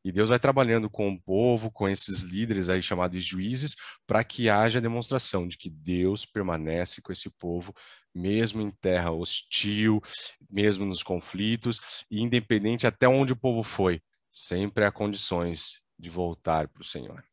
E 0.05 0.13
Deus 0.13 0.29
vai 0.29 0.39
trabalhando 0.39 0.89
com 0.89 1.09
o 1.11 1.21
povo, 1.21 1.71
com 1.71 1.89
esses 1.89 2.23
líderes 2.23 2.69
aí 2.69 2.81
chamados 2.81 3.25
juízes, 3.25 3.75
para 4.07 4.23
que 4.23 4.49
haja 4.49 4.81
demonstração 4.81 5.49
de 5.49 5.59
que 5.59 5.69
Deus 5.69 6.25
permanece 6.25 7.03
com 7.03 7.13
esse 7.13 7.29
povo, 7.29 7.75
mesmo 8.15 8.63
em 8.63 8.71
terra 8.71 9.11
hostil, 9.11 10.01
mesmo 10.49 10.85
nos 10.85 11.03
conflitos, 11.03 12.05
e 12.11 12.23
independente 12.23 12.87
até 12.87 13.09
onde 13.09 13.33
o 13.33 13.37
povo 13.37 13.65
foi, 13.65 14.01
sempre 14.31 14.85
há 14.85 14.93
condições 14.93 15.83
de 15.99 16.09
voltar 16.09 16.69
para 16.69 16.83
o 16.83 16.87
Senhor. 16.87 17.25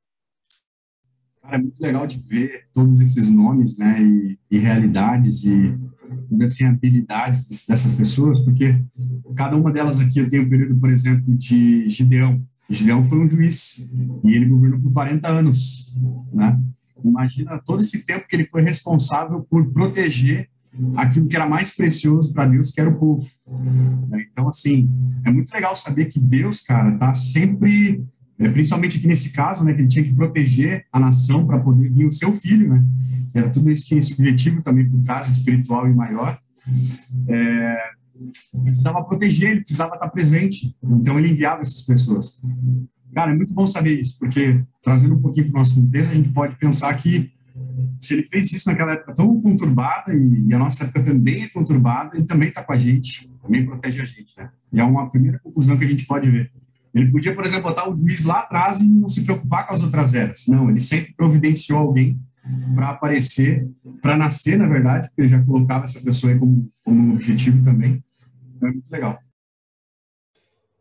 Cara, 1.43 1.57
é 1.57 1.59
muito 1.59 1.79
legal 1.81 2.07
de 2.07 2.19
ver 2.19 2.67
todos 2.73 3.01
esses 3.01 3.29
nomes, 3.29 3.77
né, 3.77 4.01
e, 4.01 4.39
e 4.49 4.57
realidades 4.57 5.43
e 5.43 5.77
assim 6.41 6.65
habilidades 6.65 7.65
dessas 7.67 7.91
pessoas, 7.91 8.39
porque 8.39 8.81
cada 9.35 9.55
uma 9.55 9.71
delas 9.71 9.99
aqui 9.99 10.19
eu 10.19 10.29
tenho 10.29 10.43
um 10.43 10.49
período, 10.49 10.79
por 10.79 10.89
exemplo, 10.89 11.35
de 11.35 11.87
Gideão. 11.89 12.41
Gideão 12.69 13.03
foi 13.03 13.19
um 13.19 13.27
juiz 13.27 13.89
e 14.23 14.33
ele 14.33 14.45
governou 14.45 14.79
por 14.79 14.91
40 14.93 15.27
anos, 15.27 15.93
né? 16.33 16.59
Imagina 17.03 17.61
todo 17.65 17.81
esse 17.81 18.05
tempo 18.05 18.27
que 18.27 18.35
ele 18.35 18.45
foi 18.45 18.61
responsável 18.61 19.45
por 19.49 19.65
proteger 19.71 20.49
aquilo 20.95 21.27
que 21.27 21.35
era 21.35 21.47
mais 21.47 21.75
precioso 21.75 22.33
para 22.33 22.47
Deus, 22.47 22.71
que 22.71 22.79
era 22.79 22.89
o 22.89 22.97
povo. 22.97 23.27
Então, 24.31 24.47
assim, 24.47 24.89
é 25.25 25.31
muito 25.31 25.53
legal 25.53 25.75
saber 25.75 26.05
que 26.05 26.19
Deus, 26.19 26.61
cara, 26.61 26.97
tá 26.97 27.13
sempre 27.13 28.03
é, 28.39 28.49
principalmente 28.49 28.97
aqui 28.97 29.07
nesse 29.07 29.33
caso, 29.33 29.63
né, 29.63 29.73
que 29.73 29.81
ele 29.81 29.87
tinha 29.87 30.03
que 30.05 30.13
proteger 30.13 30.85
a 30.91 30.99
nação 30.99 31.45
para 31.45 31.59
poder 31.59 31.89
vir 31.89 32.05
o 32.05 32.11
seu 32.11 32.33
filho, 32.33 32.69
né, 32.69 32.83
era 33.33 33.49
tudo 33.49 33.71
isso 33.71 33.85
tinha 33.85 33.99
esse 33.99 34.13
objetivo 34.13 34.61
também 34.61 34.87
por 34.87 35.01
trás 35.03 35.27
espiritual 35.29 35.87
e 35.87 35.93
maior, 35.93 36.39
é, 37.27 37.77
precisava 38.63 39.03
proteger, 39.03 39.51
ele 39.51 39.61
precisava 39.61 39.95
estar 39.95 40.09
presente, 40.09 40.75
então 40.83 41.17
ele 41.17 41.31
enviava 41.31 41.61
essas 41.61 41.81
pessoas. 41.81 42.41
Cara, 43.13 43.31
é 43.31 43.35
muito 43.35 43.53
bom 43.53 43.67
saber 43.67 43.99
isso, 43.99 44.17
porque 44.19 44.63
trazendo 44.81 45.15
um 45.15 45.21
pouquinho 45.21 45.47
para 45.47 45.55
o 45.55 45.59
nosso 45.59 45.75
contexto, 45.75 46.11
a 46.11 46.15
gente 46.15 46.29
pode 46.29 46.55
pensar 46.57 46.93
que 46.95 47.31
se 47.99 48.15
ele 48.15 48.23
fez 48.23 48.51
isso 48.51 48.69
naquela 48.69 48.93
época 48.93 49.13
tão 49.13 49.41
conturbada, 49.41 50.13
e, 50.13 50.47
e 50.47 50.53
a 50.53 50.59
nossa 50.59 50.83
época 50.83 51.03
também 51.03 51.43
é 51.43 51.49
conturbada, 51.49 52.15
ele 52.15 52.25
também 52.25 52.49
está 52.49 52.63
com 52.63 52.73
a 52.73 52.79
gente, 52.79 53.29
também 53.41 53.65
protege 53.65 54.01
a 54.01 54.05
gente, 54.05 54.37
né? 54.37 54.49
E 54.71 54.79
é 54.79 54.83
uma 54.83 55.09
primeira 55.09 55.39
conclusão 55.39 55.77
que 55.77 55.85
a 55.85 55.87
gente 55.87 56.05
pode 56.05 56.29
ver. 56.29 56.51
Ele 56.93 57.11
podia, 57.11 57.33
por 57.33 57.45
exemplo, 57.45 57.69
botar 57.69 57.89
o 57.89 57.97
juiz 57.97 58.23
lá 58.25 58.39
atrás 58.39 58.79
e 58.79 58.83
não 58.83 59.09
se 59.09 59.23
preocupar 59.23 59.67
com 59.67 59.73
as 59.73 59.81
outras 59.81 60.13
eras. 60.13 60.45
Não, 60.47 60.69
ele 60.69 60.79
sempre 60.79 61.13
providenciou 61.13 61.79
alguém 61.79 62.19
para 62.75 62.89
aparecer, 62.89 63.67
para 64.01 64.17
nascer, 64.17 64.57
na 64.57 64.67
verdade, 64.67 65.07
porque 65.07 65.21
ele 65.21 65.29
já 65.29 65.43
colocava 65.43 65.85
essa 65.85 66.01
pessoa 66.01 66.37
como, 66.37 66.69
como 66.83 67.13
objetivo 67.13 67.63
também. 67.63 68.03
Então 68.55 68.69
é 68.69 68.71
muito 68.71 68.91
legal. 68.91 69.19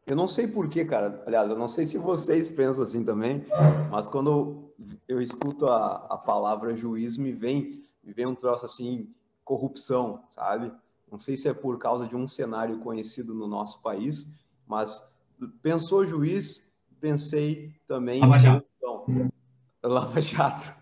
Eu 0.06 0.16
não 0.16 0.26
sei 0.26 0.48
porquê, 0.48 0.84
cara. 0.84 1.22
Aliás, 1.26 1.48
eu 1.48 1.56
não 1.56 1.68
sei 1.68 1.86
se 1.86 1.96
vocês 1.96 2.48
pensam 2.48 2.82
assim 2.82 3.04
também, 3.04 3.46
mas 3.90 4.08
quando 4.08 4.74
eu 5.08 5.22
escuto 5.22 5.66
a, 5.66 6.06
a 6.10 6.18
palavra 6.18 6.76
juiz, 6.76 7.16
me 7.16 7.32
vem, 7.32 7.84
me 8.02 8.12
vem 8.12 8.26
um 8.26 8.34
troço 8.34 8.64
assim, 8.64 9.08
corrupção, 9.44 10.24
sabe? 10.30 10.72
Não 11.10 11.18
sei 11.18 11.36
se 11.36 11.48
é 11.48 11.54
por 11.54 11.78
causa 11.78 12.06
de 12.06 12.16
um 12.16 12.26
cenário 12.26 12.80
conhecido 12.80 13.32
no 13.32 13.46
nosso 13.46 13.80
país, 13.80 14.26
mas 14.66 15.02
Pensou 15.62 16.04
juiz, 16.04 16.62
pensei 17.00 17.74
também 17.86 18.20
Lava 18.20 18.38
Jato. 18.38 18.66
Lava 19.82 20.20
Jato. 20.20 20.72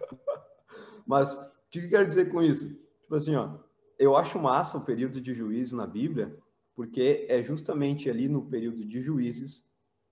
Mas 1.07 1.37
o 1.37 1.51
que 1.71 1.81
eu 1.81 1.89
quero 1.89 2.07
dizer 2.07 2.31
com 2.31 2.43
isso? 2.43 2.69
Tipo 3.03 3.15
assim, 3.15 3.35
ó, 3.35 3.59
eu 3.99 4.17
acho 4.17 4.39
massa 4.39 4.79
o 4.79 4.85
período 4.85 5.21
de 5.21 5.35
juízes 5.35 5.73
na 5.73 5.87
Bíblia, 5.87 6.31
porque 6.75 7.27
é 7.29 7.43
justamente 7.43 8.09
ali 8.09 8.29
no 8.29 8.47
período 8.47 8.85
de 8.85 9.01
juízes 9.01 9.65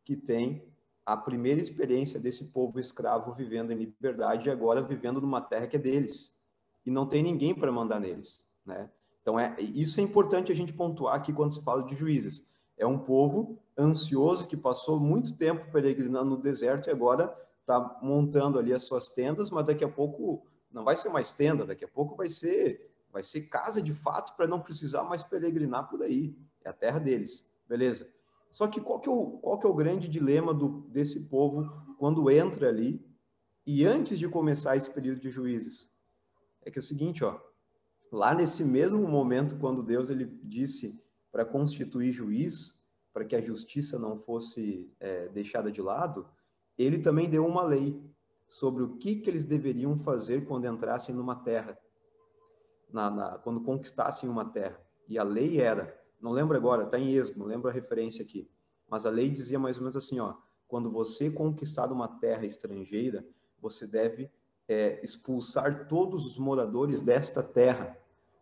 que 0.05 0.17
tem 0.17 0.67
a 1.05 1.17
primeira 1.17 1.61
experiência 1.61 2.21
desse 2.21 2.45
povo 2.47 2.79
escravo 2.79 3.33
vivendo 3.33 3.73
em 3.73 3.77
liberdade 3.77 4.49
e 4.49 4.53
agora 4.53 4.83
vivendo 4.83 5.21
numa 5.21 5.41
terra 5.41 5.67
que 5.67 5.77
é 5.77 5.79
deles. 5.79 6.37
E 6.85 6.91
não 6.91 7.07
tem 7.07 7.23
ninguém 7.23 7.55
para 7.55 7.73
mandar 7.73 7.99
neles, 7.99 8.45
né? 8.65 8.91
Então 9.23 9.39
é 9.39 9.57
isso 9.59 10.01
é 10.01 10.03
importante 10.03 10.53
a 10.53 10.55
gente 10.55 10.73
pontuar 10.73 11.15
aqui 11.15 11.33
quando 11.33 11.55
se 11.55 11.63
fala 11.63 11.83
de 11.83 11.97
juízes. 11.97 12.47
É 12.79 12.87
um 12.87 12.99
povo 12.99 13.59
ansioso 13.77 14.47
que 14.47 14.57
passou 14.57 14.99
muito 14.99 15.37
tempo 15.37 15.71
peregrinando 15.71 16.31
no 16.31 16.37
deserto 16.37 16.89
e 16.89 16.93
agora 16.93 17.37
está 17.61 17.99
montando 18.01 18.59
ali 18.59 18.73
as 18.73 18.85
suas 18.85 19.09
tendas, 19.09 19.51
mas 19.51 19.67
daqui 19.67 19.85
a 19.85 19.89
pouco 19.89 20.47
não 20.73 20.85
vai 20.85 20.97
ser 20.97 21.11
mais 21.11 21.33
tenda, 21.33 21.67
daqui 21.67 21.85
a 21.85 21.89
pouco 21.89 22.17
vai 22.17 22.29
ser 22.29 22.89
vai 23.11 23.23
ser 23.23 23.43
casa 23.43 23.81
de 23.81 23.95
fato 23.95 24.37
para 24.37 24.47
não 24.47 24.61
precisar 24.61 25.03
mais 25.03 25.23
peregrinar 25.23 25.89
por 25.89 26.03
aí. 26.03 26.37
É 26.63 26.69
a 26.69 26.73
terra 26.73 26.99
deles, 26.99 27.51
beleza? 27.69 28.09
Só 28.51 28.67
que 28.67 28.81
qual 28.81 29.01
que 29.01 29.09
é 29.09 29.13
o, 29.13 29.39
qual 29.39 29.59
que 29.59 29.67
é 29.67 29.69
o 29.69 29.75
grande 29.75 30.09
dilema 30.09 30.55
do, 30.55 30.83
desse 30.89 31.29
povo 31.29 31.71
quando 31.99 32.31
entra 32.31 32.69
ali 32.69 33.05
e 33.67 33.85
antes 33.85 34.19
de 34.19 34.29
começar 34.29 34.77
esse 34.77 34.91
período 34.91 35.21
de 35.21 35.31
juízes? 35.31 35.91
É 36.63 36.71
que 36.71 36.79
é 36.79 36.81
o 36.81 36.85
seguinte, 36.85 37.25
ó, 37.25 37.39
lá 38.11 38.35
nesse 38.35 38.65
mesmo 38.65 39.07
momento 39.07 39.59
quando 39.59 39.83
Deus 39.83 40.11
ele 40.11 40.27
disse 40.43 41.03
para 41.39 41.45
constituir 41.45 42.13
juiz, 42.13 42.83
para 43.13 43.25
que 43.25 43.37
a 43.37 43.41
justiça 43.41 43.97
não 43.97 44.19
fosse 44.19 44.93
é, 44.99 45.29
deixada 45.29 45.71
de 45.71 45.81
lado, 45.81 46.29
ele 46.77 46.99
também 46.99 47.31
deu 47.31 47.47
uma 47.47 47.63
lei 47.63 48.03
sobre 48.49 48.83
o 48.83 48.97
que, 48.97 49.15
que 49.15 49.31
eles 49.31 49.45
deveriam 49.45 49.97
fazer 49.97 50.47
quando 50.47 50.67
entrassem 50.67 51.15
numa 51.15 51.37
terra, 51.37 51.79
na, 52.93 53.09
na, 53.09 53.39
quando 53.39 53.61
conquistassem 53.61 54.29
uma 54.29 54.47
terra. 54.47 54.85
E 55.07 55.17
a 55.17 55.23
lei 55.23 55.61
era, 55.61 55.97
não 56.21 56.33
lembro 56.33 56.57
agora, 56.57 56.83
está 56.83 56.99
em 56.99 57.15
Êxodo, 57.15 57.39
não 57.39 57.47
lembro 57.47 57.69
a 57.69 57.73
referência 57.73 58.25
aqui, 58.25 58.51
mas 58.91 59.07
a 59.07 59.11
lei 59.11 59.31
dizia 59.31 59.61
mais 59.61 59.77
ou 59.77 59.83
menos 59.83 59.97
assim, 59.97 60.19
ó, 60.19 60.35
quando 60.67 60.91
você 60.91 61.31
conquistar 61.31 61.93
uma 61.93 62.09
terra 62.19 62.45
estrangeira, 62.45 63.25
você 63.61 63.87
deve 63.87 64.29
é, 64.67 64.99
expulsar 65.05 65.87
todos 65.87 66.27
os 66.27 66.37
moradores 66.37 67.01
desta 67.01 67.45
terra, 67.45 67.97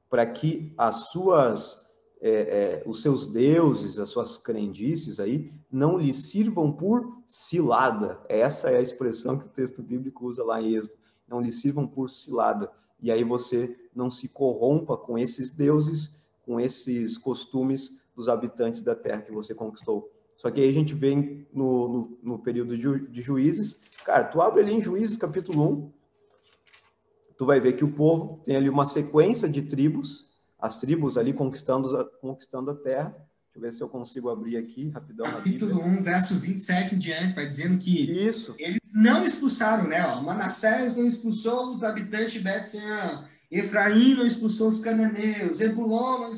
para 0.09 0.25
que 0.25 0.73
as 0.79 1.11
suas 1.11 1.86
é, 2.21 2.31
é, 2.31 2.83
os 2.87 3.03
seus 3.03 3.27
deuses, 3.27 3.99
as 3.99 4.09
suas 4.09 4.39
crendices 4.39 5.21
aí, 5.21 5.51
não 5.71 5.99
lhe 5.99 6.13
sirvam 6.13 6.73
por 6.73 7.23
cilada. 7.27 8.21
Essa 8.29 8.71
é 8.71 8.79
a 8.79 8.83
expressão 8.83 9.39
que 9.39 9.47
o 9.47 9.51
texto 9.51 9.83
bíblico 9.83 10.27
usa 10.27 10.45
lá 10.45 10.61
em 10.61 10.75
Êxodo. 10.75 10.95
Não 11.29 11.41
lhe 11.41 11.53
sirvam 11.53 11.87
por 11.87 12.09
cilada. 12.09 12.71
E 13.01 13.11
aí 13.11 13.23
você 13.23 13.77
não 13.95 14.11
se 14.11 14.29
corrompa 14.29 14.97
com 14.97 15.19
esses 15.19 15.51
deuses, 15.51 16.23
com 16.43 16.59
esses 16.59 17.19
costumes 17.19 18.01
dos 18.15 18.29
habitantes 18.29 18.81
da 18.81 18.95
terra 18.95 19.23
que 19.23 19.33
você 19.33 19.55
conquistou. 19.55 20.11
Só 20.37 20.51
que 20.51 20.61
aí 20.61 20.69
a 20.69 20.73
gente 20.73 20.95
vem 20.95 21.47
no, 21.53 21.89
no, 21.89 22.19
no 22.23 22.39
período 22.39 22.77
de, 22.77 23.09
de 23.09 23.23
juízes. 23.23 23.81
Cara, 24.05 24.25
tu 24.25 24.41
abre 24.41 24.63
ali 24.63 24.75
em 24.75 24.81
Juízes 24.81 25.17
capítulo 25.17 25.71
1, 25.71 25.93
tu 27.37 27.47
vai 27.47 27.61
ver 27.61 27.75
que 27.75 27.85
o 27.85 27.93
povo 27.93 28.41
tem 28.45 28.57
ali 28.57 28.69
uma 28.69 28.87
sequência 28.87 29.49
de 29.49 29.63
tribos 29.63 30.36
as 30.59 30.79
tribos 30.81 31.19
ali 31.19 31.33
conquistando, 31.33 31.89
conquistando 32.21 32.71
a 32.71 32.75
terra. 32.75 33.11
Deixa 33.11 33.57
eu 33.57 33.61
ver 33.63 33.73
se 33.73 33.83
eu 33.83 33.89
consigo 33.89 34.29
abrir 34.29 34.57
aqui 34.57 34.91
rapidão. 34.91 35.27
Capítulo 35.27 35.81
1, 35.83 36.03
verso 36.03 36.39
27 36.39 36.95
em 36.95 36.99
diante, 36.99 37.35
vai 37.35 37.47
dizendo 37.47 37.79
que 37.79 38.11
Isso. 38.11 38.55
eles 38.59 38.81
não 38.93 39.25
expulsaram, 39.25 39.89
né? 39.89 40.05
Ó, 40.07 40.23
Manassés 40.23 40.97
não 40.97 41.07
expulsou 41.07 41.75
os 41.75 41.83
habitantes 41.83 42.33
de 42.33 42.41
Bet-Sean, 42.41 43.27
Efraim 43.51 44.15
não 44.15 44.27
expulsou 44.27 44.69
os 44.69 44.81
cananeus, 44.81 45.57
Zebulon 45.57 46.31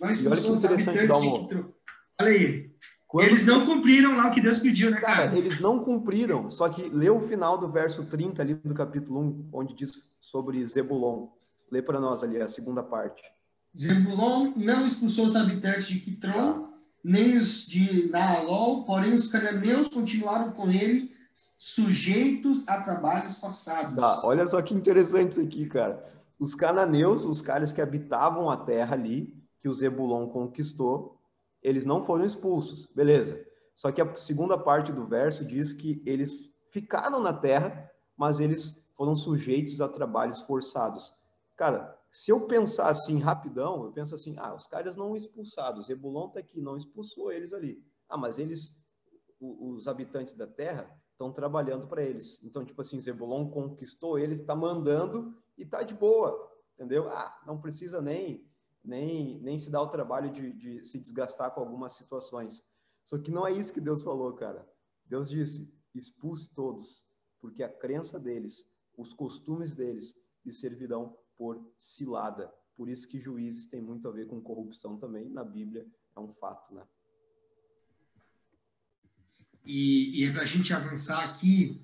não 0.00 0.10
expulsou 0.10 0.52
os 0.52 0.64
habitantes 0.64 1.20
de 1.20 1.30
Quitro. 1.30 1.74
Olha 2.20 2.30
aí. 2.30 2.70
Quando... 3.06 3.26
Eles 3.26 3.44
não 3.44 3.66
cumpriram 3.66 4.16
lá 4.16 4.28
o 4.28 4.32
que 4.32 4.40
Deus 4.40 4.60
pediu, 4.60 4.90
né, 4.90 5.00
cara? 5.00 5.28
cara? 5.28 5.36
Eles 5.36 5.58
não 5.58 5.82
cumpriram, 5.82 6.48
só 6.48 6.68
que 6.68 6.88
lê 6.90 7.10
o 7.10 7.20
final 7.20 7.58
do 7.58 7.68
verso 7.68 8.04
30 8.04 8.40
ali 8.40 8.54
do 8.54 8.72
capítulo 8.72 9.20
1, 9.20 9.48
onde 9.52 9.74
diz 9.74 10.00
sobre 10.20 10.64
Zebulon. 10.64 11.28
Lê 11.70 11.82
para 11.82 11.98
nós 11.98 12.22
ali 12.22 12.40
a 12.40 12.46
segunda 12.46 12.82
parte. 12.82 13.22
Zebulon 13.76 14.52
não 14.56 14.84
expulsou 14.84 15.26
os 15.26 15.36
habitantes 15.36 15.86
de 15.86 16.00
Quitron, 16.00 16.68
nem 17.02 17.38
os 17.38 17.66
de 17.66 18.10
Naalol, 18.10 18.84
porém 18.84 19.14
os 19.14 19.28
cananeus 19.28 19.88
continuaram 19.88 20.52
com 20.52 20.70
ele, 20.70 21.12
sujeitos 21.34 22.68
a 22.68 22.82
trabalhos 22.82 23.38
forçados. 23.38 23.96
Tá, 23.96 24.20
olha 24.24 24.46
só 24.46 24.60
que 24.60 24.74
interessante 24.74 25.32
isso 25.32 25.40
aqui, 25.40 25.66
cara. 25.66 26.04
Os 26.38 26.54
cananeus, 26.54 27.24
os 27.24 27.40
caras 27.40 27.72
que 27.72 27.80
habitavam 27.80 28.50
a 28.50 28.56
terra 28.56 28.94
ali, 28.94 29.34
que 29.60 29.68
o 29.68 29.74
Zebulon 29.74 30.26
conquistou, 30.28 31.18
eles 31.62 31.84
não 31.84 32.04
foram 32.04 32.24
expulsos, 32.24 32.86
beleza. 32.94 33.40
Só 33.74 33.92
que 33.92 34.00
a 34.00 34.16
segunda 34.16 34.58
parte 34.58 34.92
do 34.92 35.06
verso 35.06 35.44
diz 35.44 35.72
que 35.72 36.02
eles 36.04 36.50
ficaram 36.68 37.20
na 37.20 37.32
terra, 37.32 37.90
mas 38.16 38.40
eles 38.40 38.82
foram 38.92 39.14
sujeitos 39.14 39.80
a 39.80 39.88
trabalhos 39.88 40.40
forçados. 40.42 41.14
Cara, 41.56 41.98
se 42.10 42.30
eu 42.32 42.46
pensar 42.46 42.88
assim 42.88 43.18
rapidão, 43.18 43.84
eu 43.84 43.92
penso 43.92 44.14
assim, 44.14 44.34
ah, 44.38 44.54
os 44.54 44.66
caras 44.66 44.96
não 44.96 45.16
expulsados, 45.16 45.86
Zebulon 45.86 46.28
está 46.28 46.40
aqui, 46.40 46.60
não 46.60 46.76
expulsou 46.76 47.30
eles 47.30 47.52
ali. 47.52 47.82
Ah, 48.08 48.16
mas 48.16 48.38
eles, 48.38 48.84
os 49.40 49.86
habitantes 49.86 50.32
da 50.32 50.46
terra, 50.46 50.90
estão 51.12 51.32
trabalhando 51.32 51.86
para 51.86 52.02
eles. 52.02 52.42
Então, 52.42 52.64
tipo 52.64 52.80
assim, 52.80 52.98
Zebulon 52.98 53.50
conquistou 53.50 54.18
eles, 54.18 54.40
está 54.40 54.56
mandando 54.56 55.36
e 55.56 55.62
está 55.62 55.82
de 55.82 55.94
boa, 55.94 56.50
entendeu? 56.74 57.08
Ah, 57.10 57.40
não 57.46 57.60
precisa 57.60 58.00
nem 58.00 58.48
nem, 58.82 59.38
nem 59.40 59.58
se 59.58 59.70
dar 59.70 59.82
o 59.82 59.88
trabalho 59.88 60.30
de, 60.30 60.52
de 60.52 60.84
se 60.84 60.98
desgastar 60.98 61.52
com 61.52 61.60
algumas 61.60 61.92
situações. 61.92 62.64
Só 63.04 63.18
que 63.18 63.30
não 63.30 63.46
é 63.46 63.52
isso 63.52 63.72
que 63.72 63.80
Deus 63.80 64.02
falou, 64.02 64.32
cara. 64.34 64.66
Deus 65.04 65.28
disse: 65.28 65.72
expulse 65.94 66.52
todos, 66.54 67.06
porque 67.40 67.62
a 67.62 67.68
crença 67.68 68.18
deles, 68.18 68.66
os 68.96 69.12
costumes 69.12 69.74
deles, 69.74 70.14
lhes 70.44 70.58
servirão 70.60 71.16
por 71.40 71.72
cilada. 71.78 72.52
Por 72.76 72.90
isso 72.90 73.08
que 73.08 73.18
juízes 73.18 73.64
tem 73.64 73.80
muito 73.80 74.06
a 74.06 74.10
ver 74.10 74.26
com 74.26 74.42
corrupção 74.42 74.98
também. 74.98 75.26
Na 75.30 75.42
Bíblia 75.42 75.86
é 76.14 76.20
um 76.20 76.30
fato, 76.34 76.74
né? 76.74 76.82
E, 79.64 80.20
e 80.20 80.26
é 80.26 80.32
para 80.32 80.42
a 80.42 80.46
gente 80.46 80.74
avançar 80.74 81.24
aqui, 81.24 81.80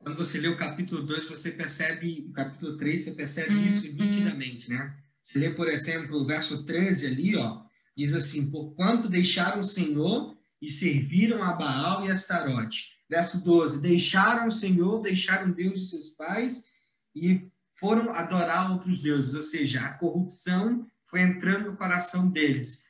quando 0.00 0.16
você 0.16 0.40
lê 0.40 0.48
o 0.48 0.56
capítulo 0.56 1.00
2, 1.02 1.28
você 1.28 1.52
percebe, 1.52 2.26
o 2.28 2.32
capítulo 2.32 2.76
3, 2.76 3.04
você 3.04 3.12
percebe 3.12 3.54
isso 3.68 3.86
uhum. 3.86 3.92
nitidamente, 3.92 4.68
né? 4.68 4.98
Você 5.22 5.38
lê, 5.38 5.50
por 5.50 5.68
exemplo, 5.68 6.20
o 6.20 6.26
verso 6.26 6.64
13 6.64 7.06
ali, 7.06 7.36
ó, 7.36 7.62
diz 7.96 8.14
assim, 8.14 8.50
por 8.50 8.74
quanto 8.74 9.08
deixaram 9.08 9.60
o 9.60 9.64
Senhor 9.64 10.36
e 10.60 10.68
serviram 10.68 11.40
a 11.44 11.52
Baal 11.52 12.04
e 12.04 12.10
a 12.10 12.14
Astarote. 12.14 12.96
Verso 13.08 13.44
12, 13.44 13.80
deixaram 13.80 14.48
o 14.48 14.52
Senhor, 14.52 15.00
deixaram 15.00 15.52
Deus 15.52 15.78
de 15.78 15.86
seus 15.86 16.10
pais 16.10 16.66
e 17.14 17.48
foram 17.82 18.12
adorar 18.12 18.70
outros 18.70 19.02
deuses, 19.02 19.34
ou 19.34 19.42
seja, 19.42 19.80
a 19.80 19.94
corrupção 19.94 20.86
foi 21.04 21.20
entrando 21.20 21.72
no 21.72 21.76
coração 21.76 22.30
deles. 22.30 22.84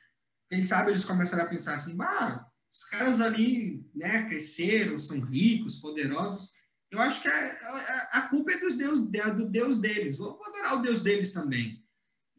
Quem 0.47 0.61
sabe 0.61 0.91
eles 0.91 1.03
começaram 1.03 1.45
a 1.45 1.47
pensar 1.47 1.73
assim, 1.73 1.97
bah, 1.97 2.45
os 2.71 2.85
caras 2.85 3.19
ali, 3.19 3.83
né, 3.95 4.27
cresceram, 4.27 4.99
são 4.99 5.19
ricos, 5.19 5.79
poderosos. 5.79 6.51
Eu 6.91 7.01
acho 7.01 7.23
que 7.23 7.27
a, 7.27 7.33
a, 7.33 8.19
a 8.19 8.21
culpa 8.29 8.51
é 8.51 8.59
dos 8.59 8.75
deus, 8.75 8.99
do 8.99 9.49
Deus 9.49 9.77
deles. 9.77 10.15
Vou 10.15 10.39
adorar 10.45 10.77
o 10.77 10.81
Deus 10.83 11.01
deles 11.01 11.33
também. 11.33 11.83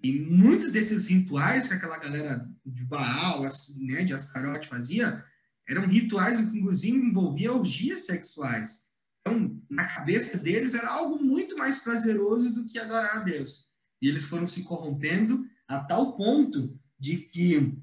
E 0.00 0.12
muitos 0.12 0.70
desses 0.70 1.08
rituais 1.08 1.66
que 1.66 1.74
aquela 1.74 1.98
galera 1.98 2.48
de 2.64 2.84
Baal, 2.84 3.42
né, 3.78 4.04
de 4.04 4.14
Ascarote 4.14 4.68
fazia, 4.68 5.24
eram 5.68 5.88
rituais 5.88 6.38
que 6.38 6.56
inclusive 6.56 6.98
envolviam 6.98 7.58
orgias 7.58 8.06
sexuais. 8.06 8.84
Então, 9.26 9.58
na 9.70 9.86
cabeça 9.86 10.36
deles 10.36 10.74
era 10.74 10.90
algo 10.90 11.22
muito 11.22 11.56
mais 11.56 11.78
prazeroso 11.82 12.52
do 12.52 12.64
que 12.66 12.78
adorar 12.78 13.16
a 13.16 13.20
Deus. 13.20 13.66
E 14.02 14.08
eles 14.08 14.24
foram 14.24 14.46
se 14.46 14.62
corrompendo 14.64 15.46
a 15.66 15.80
tal 15.80 16.14
ponto 16.14 16.78
de 16.98 17.16
que 17.16 17.74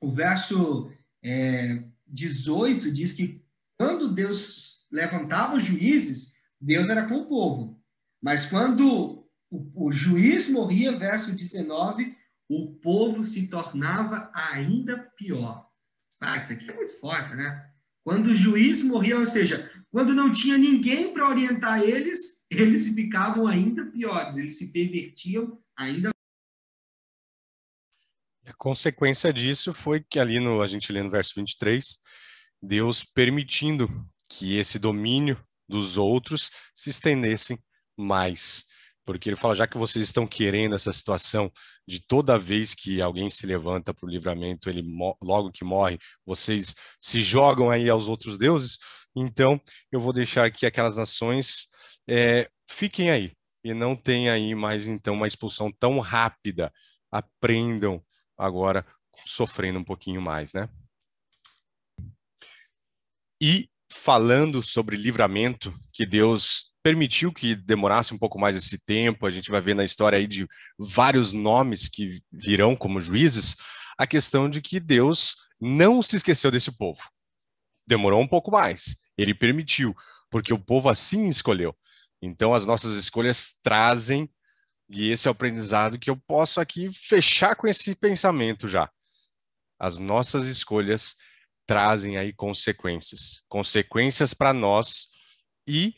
o 0.00 0.10
verso 0.10 0.90
é, 1.22 1.84
18 2.06 2.90
diz 2.90 3.12
que 3.12 3.44
quando 3.78 4.12
Deus 4.12 4.86
levantava 4.90 5.56
os 5.56 5.64
juízes, 5.64 6.36
Deus 6.58 6.88
era 6.88 7.06
com 7.06 7.16
o 7.16 7.26
povo. 7.26 7.78
Mas 8.22 8.46
quando 8.46 9.28
o, 9.50 9.86
o 9.88 9.92
juiz 9.92 10.48
morria, 10.48 10.96
verso 10.96 11.32
19, 11.32 12.16
o 12.48 12.74
povo 12.76 13.22
se 13.22 13.48
tornava 13.48 14.30
ainda 14.32 14.96
pior. 15.16 15.68
Ah, 16.20 16.38
isso 16.38 16.52
aqui 16.52 16.70
é 16.70 16.74
muito 16.74 16.98
forte, 16.98 17.34
né? 17.34 17.70
Quando 18.02 18.28
o 18.28 18.36
juiz 18.36 18.82
morria, 18.82 19.18
ou 19.18 19.26
seja, 19.26 19.70
quando 19.96 20.12
não 20.12 20.30
tinha 20.30 20.58
ninguém 20.58 21.10
para 21.14 21.26
orientar 21.26 21.80
eles, 21.80 22.44
eles 22.50 22.86
ficavam 22.94 23.46
ainda 23.46 23.86
piores, 23.86 24.36
eles 24.36 24.58
se 24.58 24.70
pervertiam 24.70 25.58
ainda 25.74 26.10
a 28.44 28.52
consequência 28.52 29.32
disso 29.32 29.72
foi 29.72 30.04
que 30.04 30.18
ali 30.18 30.38
no 30.38 30.60
a 30.60 30.66
gente 30.66 30.92
lê 30.92 31.02
no 31.02 31.08
verso 31.08 31.32
23, 31.36 31.98
Deus 32.62 33.04
permitindo 33.04 33.88
que 34.28 34.58
esse 34.58 34.78
domínio 34.78 35.42
dos 35.66 35.96
outros 35.96 36.50
se 36.74 36.90
estendessem 36.90 37.58
mais. 37.96 38.66
Porque 39.06 39.28
ele 39.28 39.36
fala, 39.36 39.54
já 39.54 39.66
que 39.66 39.78
vocês 39.78 40.04
estão 40.04 40.26
querendo 40.26 40.74
essa 40.74 40.92
situação 40.92 41.50
de 41.86 42.00
toda 42.00 42.38
vez 42.38 42.74
que 42.74 43.00
alguém 43.00 43.30
se 43.30 43.46
levanta 43.46 43.94
para 43.94 44.04
o 44.04 44.10
livramento, 44.10 44.68
ele 44.68 44.82
logo 45.22 45.52
que 45.52 45.64
morre, 45.64 45.98
vocês 46.26 46.74
se 47.00 47.22
jogam 47.22 47.70
aí 47.70 47.88
aos 47.88 48.08
outros 48.08 48.36
deuses, 48.36 48.78
então 49.14 49.60
eu 49.92 50.00
vou 50.00 50.12
deixar 50.12 50.50
que 50.50 50.66
aquelas 50.66 50.96
nações 50.96 51.68
é, 52.08 52.48
fiquem 52.68 53.10
aí 53.10 53.32
e 53.64 53.72
não 53.72 53.96
tenha 53.96 54.32
aí 54.32 54.54
mais 54.54 54.86
então 54.86 55.14
uma 55.14 55.26
expulsão 55.26 55.72
tão 55.72 55.98
rápida. 55.98 56.72
Aprendam 57.10 58.04
agora 58.36 58.84
sofrendo 59.24 59.78
um 59.78 59.84
pouquinho 59.84 60.20
mais, 60.20 60.52
né? 60.52 60.68
E 63.40 63.68
falando 63.90 64.62
sobre 64.62 64.96
livramento, 64.96 65.74
que 65.92 66.06
Deus 66.06 66.72
permitiu 66.86 67.32
que 67.32 67.56
demorasse 67.56 68.14
um 68.14 68.18
pouco 68.18 68.38
mais 68.38 68.54
esse 68.54 68.78
tempo, 68.78 69.26
a 69.26 69.30
gente 69.30 69.50
vai 69.50 69.60
ver 69.60 69.74
na 69.74 69.84
história 69.84 70.16
aí 70.16 70.24
de 70.24 70.46
vários 70.78 71.32
nomes 71.32 71.88
que 71.88 72.20
virão 72.30 72.76
como 72.76 73.00
juízes, 73.00 73.56
a 73.98 74.06
questão 74.06 74.48
de 74.48 74.62
que 74.62 74.78
Deus 74.78 75.34
não 75.60 76.00
se 76.00 76.14
esqueceu 76.14 76.48
desse 76.48 76.70
povo. 76.70 77.02
Demorou 77.84 78.20
um 78.20 78.28
pouco 78.28 78.52
mais, 78.52 78.98
ele 79.18 79.34
permitiu, 79.34 79.96
porque 80.30 80.54
o 80.54 80.64
povo 80.64 80.88
assim 80.88 81.26
escolheu. 81.26 81.76
Então 82.22 82.54
as 82.54 82.68
nossas 82.68 82.94
escolhas 82.94 83.54
trazem 83.64 84.30
e 84.88 85.10
esse 85.10 85.26
é 85.26 85.30
o 85.30 85.32
aprendizado 85.32 85.98
que 85.98 86.08
eu 86.08 86.16
posso 86.16 86.60
aqui 86.60 86.88
fechar 86.92 87.56
com 87.56 87.66
esse 87.66 87.96
pensamento 87.96 88.68
já. 88.68 88.88
As 89.76 89.98
nossas 89.98 90.46
escolhas 90.46 91.16
trazem 91.66 92.16
aí 92.16 92.32
consequências, 92.32 93.42
consequências 93.48 94.32
para 94.32 94.52
nós 94.52 95.08
e 95.66 95.96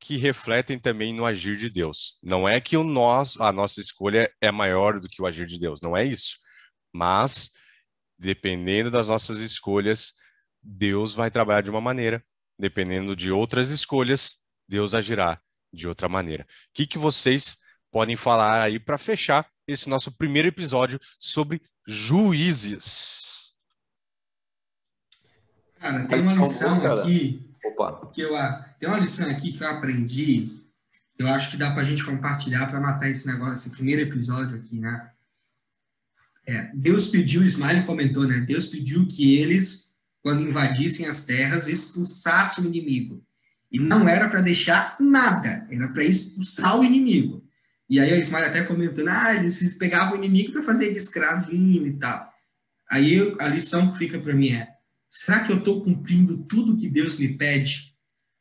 que 0.00 0.16
refletem 0.16 0.78
também 0.78 1.14
no 1.14 1.26
agir 1.26 1.56
de 1.56 1.70
Deus. 1.70 2.18
Não 2.22 2.48
é 2.48 2.60
que 2.60 2.76
o 2.76 2.82
nós, 2.82 3.38
a 3.40 3.52
nossa 3.52 3.80
escolha 3.80 4.32
é 4.40 4.50
maior 4.50 4.98
do 4.98 5.08
que 5.08 5.20
o 5.20 5.26
agir 5.26 5.46
de 5.46 5.58
Deus, 5.58 5.80
não 5.82 5.96
é 5.96 6.04
isso. 6.04 6.38
Mas 6.92 7.50
dependendo 8.18 8.90
das 8.90 9.08
nossas 9.08 9.38
escolhas, 9.38 10.14
Deus 10.62 11.14
vai 11.14 11.30
trabalhar 11.30 11.62
de 11.62 11.70
uma 11.70 11.80
maneira, 11.80 12.24
dependendo 12.58 13.14
de 13.14 13.30
outras 13.30 13.70
escolhas, 13.70 14.38
Deus 14.68 14.94
agirá 14.94 15.40
de 15.72 15.86
outra 15.86 16.08
maneira. 16.08 16.42
O 16.42 16.46
que, 16.74 16.86
que 16.86 16.98
vocês 16.98 17.58
podem 17.90 18.16
falar 18.16 18.62
aí 18.62 18.78
para 18.78 18.98
fechar 18.98 19.48
esse 19.66 19.88
nosso 19.88 20.12
primeiro 20.12 20.48
episódio 20.48 20.98
sobre 21.18 21.60
juízes. 21.86 23.54
Cara, 25.78 26.06
tem 26.06 26.20
uma 26.20 26.34
lição 26.34 26.86
aqui 26.86 27.49
Opa. 27.64 28.10
que 28.12 28.20
eu 28.20 28.32
tem 28.78 28.88
uma 28.88 28.98
lição 28.98 29.30
aqui 29.30 29.52
que 29.52 29.62
eu 29.62 29.68
aprendi. 29.68 30.60
Eu 31.18 31.28
acho 31.28 31.50
que 31.50 31.56
dá 31.56 31.70
para 31.72 31.82
a 31.82 31.84
gente 31.84 32.04
compartilhar 32.04 32.66
para 32.66 32.80
matar 32.80 33.10
esse 33.10 33.26
negócio, 33.26 33.54
esse 33.54 33.70
primeiro 33.70 34.02
episódio 34.02 34.56
aqui, 34.56 34.78
né? 34.78 35.10
É, 36.46 36.70
Deus 36.74 37.08
pediu, 37.08 37.44
Ismael 37.44 37.84
comentou, 37.84 38.26
né? 38.26 38.40
Deus 38.40 38.68
pediu 38.68 39.06
que 39.06 39.36
eles, 39.36 39.98
quando 40.22 40.42
invadissem 40.42 41.06
as 41.06 41.26
terras, 41.26 41.68
expulsassem 41.68 42.64
o 42.64 42.68
inimigo. 42.68 43.22
E 43.70 43.78
não 43.78 44.08
era 44.08 44.28
para 44.28 44.40
deixar 44.40 44.96
nada, 44.98 45.66
era 45.70 45.88
para 45.88 46.02
expulsar 46.02 46.78
o 46.78 46.84
inimigo. 46.84 47.44
E 47.88 48.00
aí 48.00 48.12
a 48.12 48.18
Ismael 48.18 48.46
até 48.46 48.62
comentando, 48.64 49.08
ah, 49.08 49.34
eles 49.34 49.74
pegavam 49.74 50.14
o 50.14 50.16
inimigo 50.16 50.52
para 50.52 50.62
fazer 50.62 50.90
de 50.90 50.96
escravinho 50.96 51.86
e 51.86 51.92
tal. 51.98 52.32
Aí 52.88 53.36
a 53.38 53.46
lição 53.46 53.92
que 53.92 53.98
fica 53.98 54.18
para 54.18 54.34
mim 54.34 54.50
é, 54.50 54.68
será 55.10 55.44
que 55.44 55.52
eu 55.52 55.58
estou 55.58 55.82
cumprindo 55.82 56.44
tudo 56.44 56.76
que 56.76 56.88
Deus 56.88 57.18
me 57.18 57.36
pede? 57.36 57.96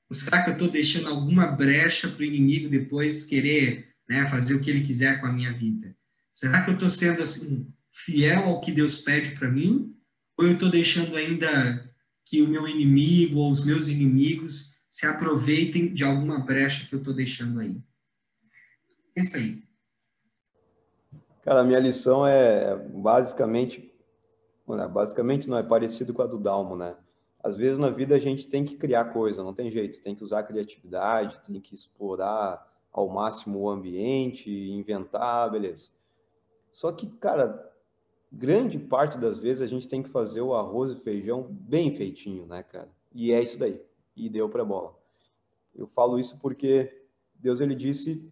Ou 0.09 0.15
será 0.15 0.43
que 0.43 0.51
eu 0.51 0.53
estou 0.53 0.69
deixando 0.69 1.09
alguma 1.09 1.47
brecha 1.47 2.07
para 2.07 2.21
o 2.21 2.25
inimigo 2.25 2.69
depois 2.69 3.25
querer 3.25 3.89
né, 4.07 4.27
fazer 4.27 4.53
o 4.53 4.61
que 4.61 4.69
ele 4.69 4.85
quiser 4.85 5.19
com 5.19 5.27
a 5.27 5.33
minha 5.33 5.51
vida? 5.51 5.95
Será 6.31 6.63
que 6.63 6.69
eu 6.69 6.75
estou 6.75 6.89
sendo 6.89 7.23
assim 7.23 7.67
fiel 7.91 8.45
ao 8.45 8.61
que 8.61 8.71
Deus 8.71 8.99
pede 8.99 9.31
para 9.31 9.49
mim? 9.49 9.95
Ou 10.37 10.45
eu 10.45 10.53
estou 10.53 10.69
deixando 10.69 11.15
ainda 11.15 11.93
que 12.25 12.41
o 12.41 12.47
meu 12.47 12.67
inimigo 12.67 13.39
ou 13.39 13.51
os 13.51 13.65
meus 13.65 13.87
inimigos 13.87 14.77
se 14.89 15.05
aproveitem 15.05 15.93
de 15.93 16.03
alguma 16.03 16.39
brecha 16.39 16.87
que 16.87 16.93
eu 16.93 16.99
estou 16.99 17.13
deixando 17.13 17.59
aí? 17.59 17.81
Pensa 19.13 19.37
aí. 19.37 19.63
Cara, 21.43 21.63
minha 21.63 21.79
lição 21.79 22.25
é 22.25 22.75
basicamente, 22.75 23.91
basicamente 24.87 25.49
não 25.49 25.57
é 25.57 25.63
parecido 25.63 26.13
com 26.13 26.21
a 26.21 26.27
do 26.27 26.37
Dalmo, 26.37 26.75
né? 26.75 26.95
Às 27.41 27.55
vezes 27.55 27.77
na 27.77 27.89
vida 27.89 28.15
a 28.15 28.19
gente 28.19 28.47
tem 28.47 28.65
que 28.65 28.75
criar 28.75 29.05
coisa, 29.05 29.43
não 29.43 29.53
tem 29.53 29.71
jeito, 29.71 30.01
tem 30.01 30.13
que 30.13 30.23
usar 30.23 30.43
criatividade, 30.43 31.39
tem 31.39 31.59
que 31.59 31.73
explorar 31.73 32.67
ao 32.91 33.07
máximo 33.07 33.59
o 33.59 33.69
ambiente, 33.69 34.51
inventar, 34.51 35.49
beleza. 35.51 35.91
Só 36.71 36.91
que, 36.91 37.07
cara, 37.07 37.71
grande 38.31 38.77
parte 38.77 39.17
das 39.17 39.37
vezes 39.37 39.61
a 39.61 39.67
gente 39.67 39.87
tem 39.87 40.03
que 40.03 40.09
fazer 40.09 40.41
o 40.41 40.53
arroz 40.53 40.91
e 40.91 40.99
feijão 40.99 41.47
bem 41.49 41.95
feitinho, 41.95 42.45
né, 42.45 42.63
cara? 42.63 42.89
E 43.13 43.31
é 43.31 43.41
isso 43.41 43.57
daí. 43.57 43.81
E 44.15 44.29
deu 44.29 44.49
para 44.49 44.65
bola. 44.65 44.95
Eu 45.75 45.87
falo 45.87 46.19
isso 46.19 46.37
porque 46.39 47.05
Deus 47.35 47.61
ele 47.61 47.75
disse 47.75 48.29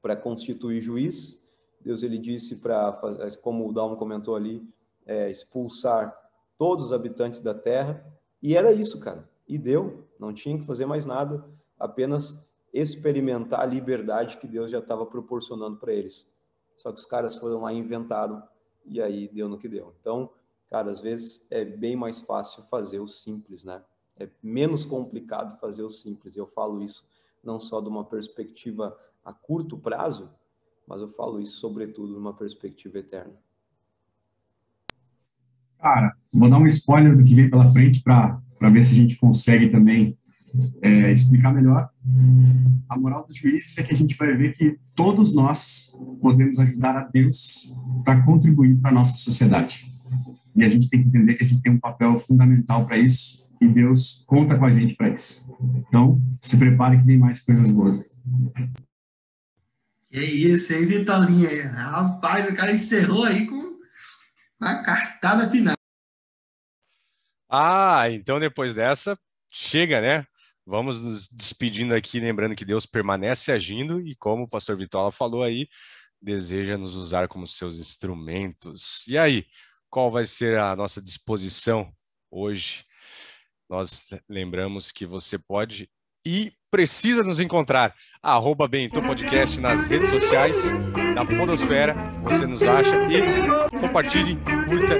para 0.00 0.16
constituir 0.16 0.80
juiz. 0.80 1.38
Deus 1.80 2.02
ele 2.02 2.18
disse 2.18 2.56
para, 2.56 2.98
como 3.42 3.68
o 3.68 3.72
Dalmo 3.72 3.96
comentou 3.96 4.34
ali, 4.34 4.66
é, 5.10 5.28
expulsar 5.28 6.16
todos 6.56 6.86
os 6.86 6.92
habitantes 6.92 7.40
da 7.40 7.52
terra. 7.52 8.06
E 8.40 8.56
era 8.56 8.72
isso, 8.72 9.00
cara. 9.00 9.28
E 9.48 9.58
deu. 9.58 10.06
Não 10.20 10.32
tinha 10.32 10.56
que 10.56 10.64
fazer 10.64 10.86
mais 10.86 11.04
nada, 11.04 11.44
apenas 11.76 12.40
experimentar 12.72 13.60
a 13.60 13.66
liberdade 13.66 14.36
que 14.36 14.46
Deus 14.46 14.70
já 14.70 14.78
estava 14.78 15.04
proporcionando 15.04 15.78
para 15.78 15.92
eles. 15.92 16.30
Só 16.76 16.92
que 16.92 17.00
os 17.00 17.06
caras 17.06 17.34
foram 17.34 17.62
lá 17.62 17.72
e 17.72 17.78
inventaram, 17.78 18.40
e 18.86 19.02
aí 19.02 19.26
deu 19.26 19.48
no 19.48 19.58
que 19.58 19.68
deu. 19.68 19.92
Então, 20.00 20.30
cara, 20.70 20.88
às 20.88 21.00
vezes 21.00 21.44
é 21.50 21.64
bem 21.64 21.96
mais 21.96 22.20
fácil 22.20 22.62
fazer 22.62 23.00
o 23.00 23.08
simples, 23.08 23.64
né? 23.64 23.82
É 24.16 24.28
menos 24.40 24.84
complicado 24.84 25.58
fazer 25.58 25.82
o 25.82 25.90
simples. 25.90 26.36
Eu 26.36 26.46
falo 26.46 26.80
isso 26.80 27.04
não 27.42 27.58
só 27.58 27.80
de 27.80 27.88
uma 27.88 28.04
perspectiva 28.04 28.96
a 29.24 29.32
curto 29.32 29.76
prazo, 29.76 30.30
mas 30.86 31.00
eu 31.00 31.08
falo 31.08 31.40
isso 31.40 31.58
sobretudo 31.58 32.12
numa 32.12 32.32
perspectiva 32.32 32.98
eterna. 32.98 33.34
Cara, 35.80 36.12
vou 36.32 36.48
dar 36.48 36.58
um 36.58 36.66
spoiler 36.66 37.16
do 37.16 37.24
que 37.24 37.34
vem 37.34 37.48
pela 37.48 37.70
frente 37.72 38.02
para 38.02 38.40
ver 38.70 38.82
se 38.82 38.92
a 38.92 38.96
gente 38.96 39.16
consegue 39.16 39.68
também 39.68 40.16
é, 40.82 41.12
explicar 41.12 41.54
melhor. 41.54 41.88
A 42.88 42.98
moral 42.98 43.26
dos 43.26 43.36
juízes 43.36 43.76
é 43.78 43.82
que 43.82 43.94
a 43.94 43.96
gente 43.96 44.16
vai 44.16 44.36
ver 44.36 44.52
que 44.52 44.78
todos 44.94 45.34
nós 45.34 45.96
podemos 46.20 46.58
ajudar 46.58 46.96
a 46.96 47.04
Deus 47.04 47.72
para 48.04 48.22
contribuir 48.22 48.76
para 48.76 48.90
a 48.90 48.94
nossa 48.94 49.16
sociedade. 49.16 49.90
E 50.54 50.64
a 50.64 50.68
gente 50.68 50.90
tem 50.90 51.02
que 51.02 51.08
entender 51.08 51.34
que 51.34 51.44
a 51.44 51.46
gente 51.46 51.62
tem 51.62 51.72
um 51.72 51.78
papel 51.78 52.18
fundamental 52.18 52.84
para 52.84 52.98
isso 52.98 53.48
e 53.60 53.68
Deus 53.68 54.24
conta 54.26 54.58
com 54.58 54.64
a 54.64 54.70
gente 54.70 54.94
para 54.94 55.10
isso. 55.10 55.48
Então, 55.88 56.20
se 56.40 56.56
prepare 56.56 56.98
que 56.98 57.06
tem 57.06 57.18
mais 57.18 57.42
coisas 57.42 57.68
boas. 57.68 58.04
Que 60.10 60.20
isso, 60.20 60.74
hein, 60.74 60.86
Vitolinha? 60.86 61.70
Rapaz, 61.70 62.50
o 62.50 62.56
cara 62.56 62.72
encerrou 62.72 63.24
aí 63.24 63.46
com 63.46 63.59
a 64.60 64.82
cartada 64.82 65.48
final. 65.48 65.74
Ah, 67.48 68.08
então 68.10 68.38
depois 68.38 68.74
dessa, 68.74 69.18
chega, 69.52 70.00
né? 70.00 70.24
Vamos 70.64 71.02
nos 71.02 71.28
despedindo 71.28 71.94
aqui, 71.94 72.20
lembrando 72.20 72.54
que 72.54 72.64
Deus 72.64 72.86
permanece 72.86 73.50
agindo 73.50 74.00
e, 74.00 74.14
como 74.14 74.44
o 74.44 74.48
pastor 74.48 74.76
Vitola 74.76 75.10
falou 75.10 75.42
aí, 75.42 75.66
deseja 76.22 76.78
nos 76.78 76.94
usar 76.94 77.26
como 77.26 77.46
seus 77.46 77.78
instrumentos. 77.78 79.06
E 79.08 79.18
aí, 79.18 79.46
qual 79.88 80.10
vai 80.10 80.24
ser 80.24 80.58
a 80.58 80.76
nossa 80.76 81.02
disposição 81.02 81.92
hoje? 82.30 82.84
Nós 83.68 84.10
lembramos 84.28 84.92
que 84.92 85.04
você 85.06 85.38
pode 85.38 85.90
e 86.24 86.52
precisa 86.70 87.24
nos 87.24 87.40
encontrar. 87.40 87.94
Arroba 88.22 88.68
Bento 88.68 89.02
Podcast 89.02 89.60
nas 89.60 89.86
redes 89.86 90.10
sociais, 90.10 90.72
na 91.14 91.24
Podosfera, 91.24 91.94
você 92.22 92.46
nos 92.46 92.62
acha 92.62 92.94
e 93.10 93.78
compartilhe, 93.78 94.36
curta 94.68 94.98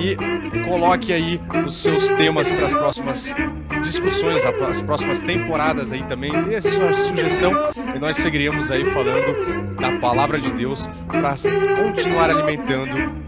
e 0.00 0.16
coloque 0.64 1.12
aí 1.12 1.40
os 1.64 1.74
seus 1.74 2.08
temas 2.12 2.50
para 2.50 2.66
as 2.66 2.72
próximas 2.72 3.34
discussões, 3.82 4.42
as 4.44 4.82
próximas 4.82 5.22
temporadas 5.22 5.92
aí 5.92 6.02
também. 6.04 6.32
Dê 6.44 6.60
sua 6.60 6.92
sugestão 6.92 7.52
e 7.94 7.98
nós 7.98 8.16
seguiremos 8.16 8.70
aí 8.70 8.84
falando 8.86 9.76
da 9.76 9.98
palavra 10.00 10.40
de 10.40 10.50
Deus 10.52 10.88
para 11.06 11.36
continuar 11.76 12.30
alimentando 12.30 13.24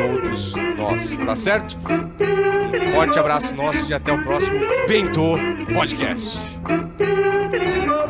todos 0.00 0.54
nós, 0.78 1.18
tá 1.18 1.36
certo? 1.36 1.78
Um 1.78 2.92
forte 2.92 3.18
abraço 3.18 3.54
nosso 3.54 3.90
e 3.90 3.94
até 3.94 4.12
o 4.12 4.22
próximo 4.22 4.58
Bento 4.88 5.20
Podcast. 5.74 6.58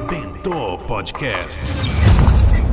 Bento 0.09 0.79
Podcast. 0.87 2.70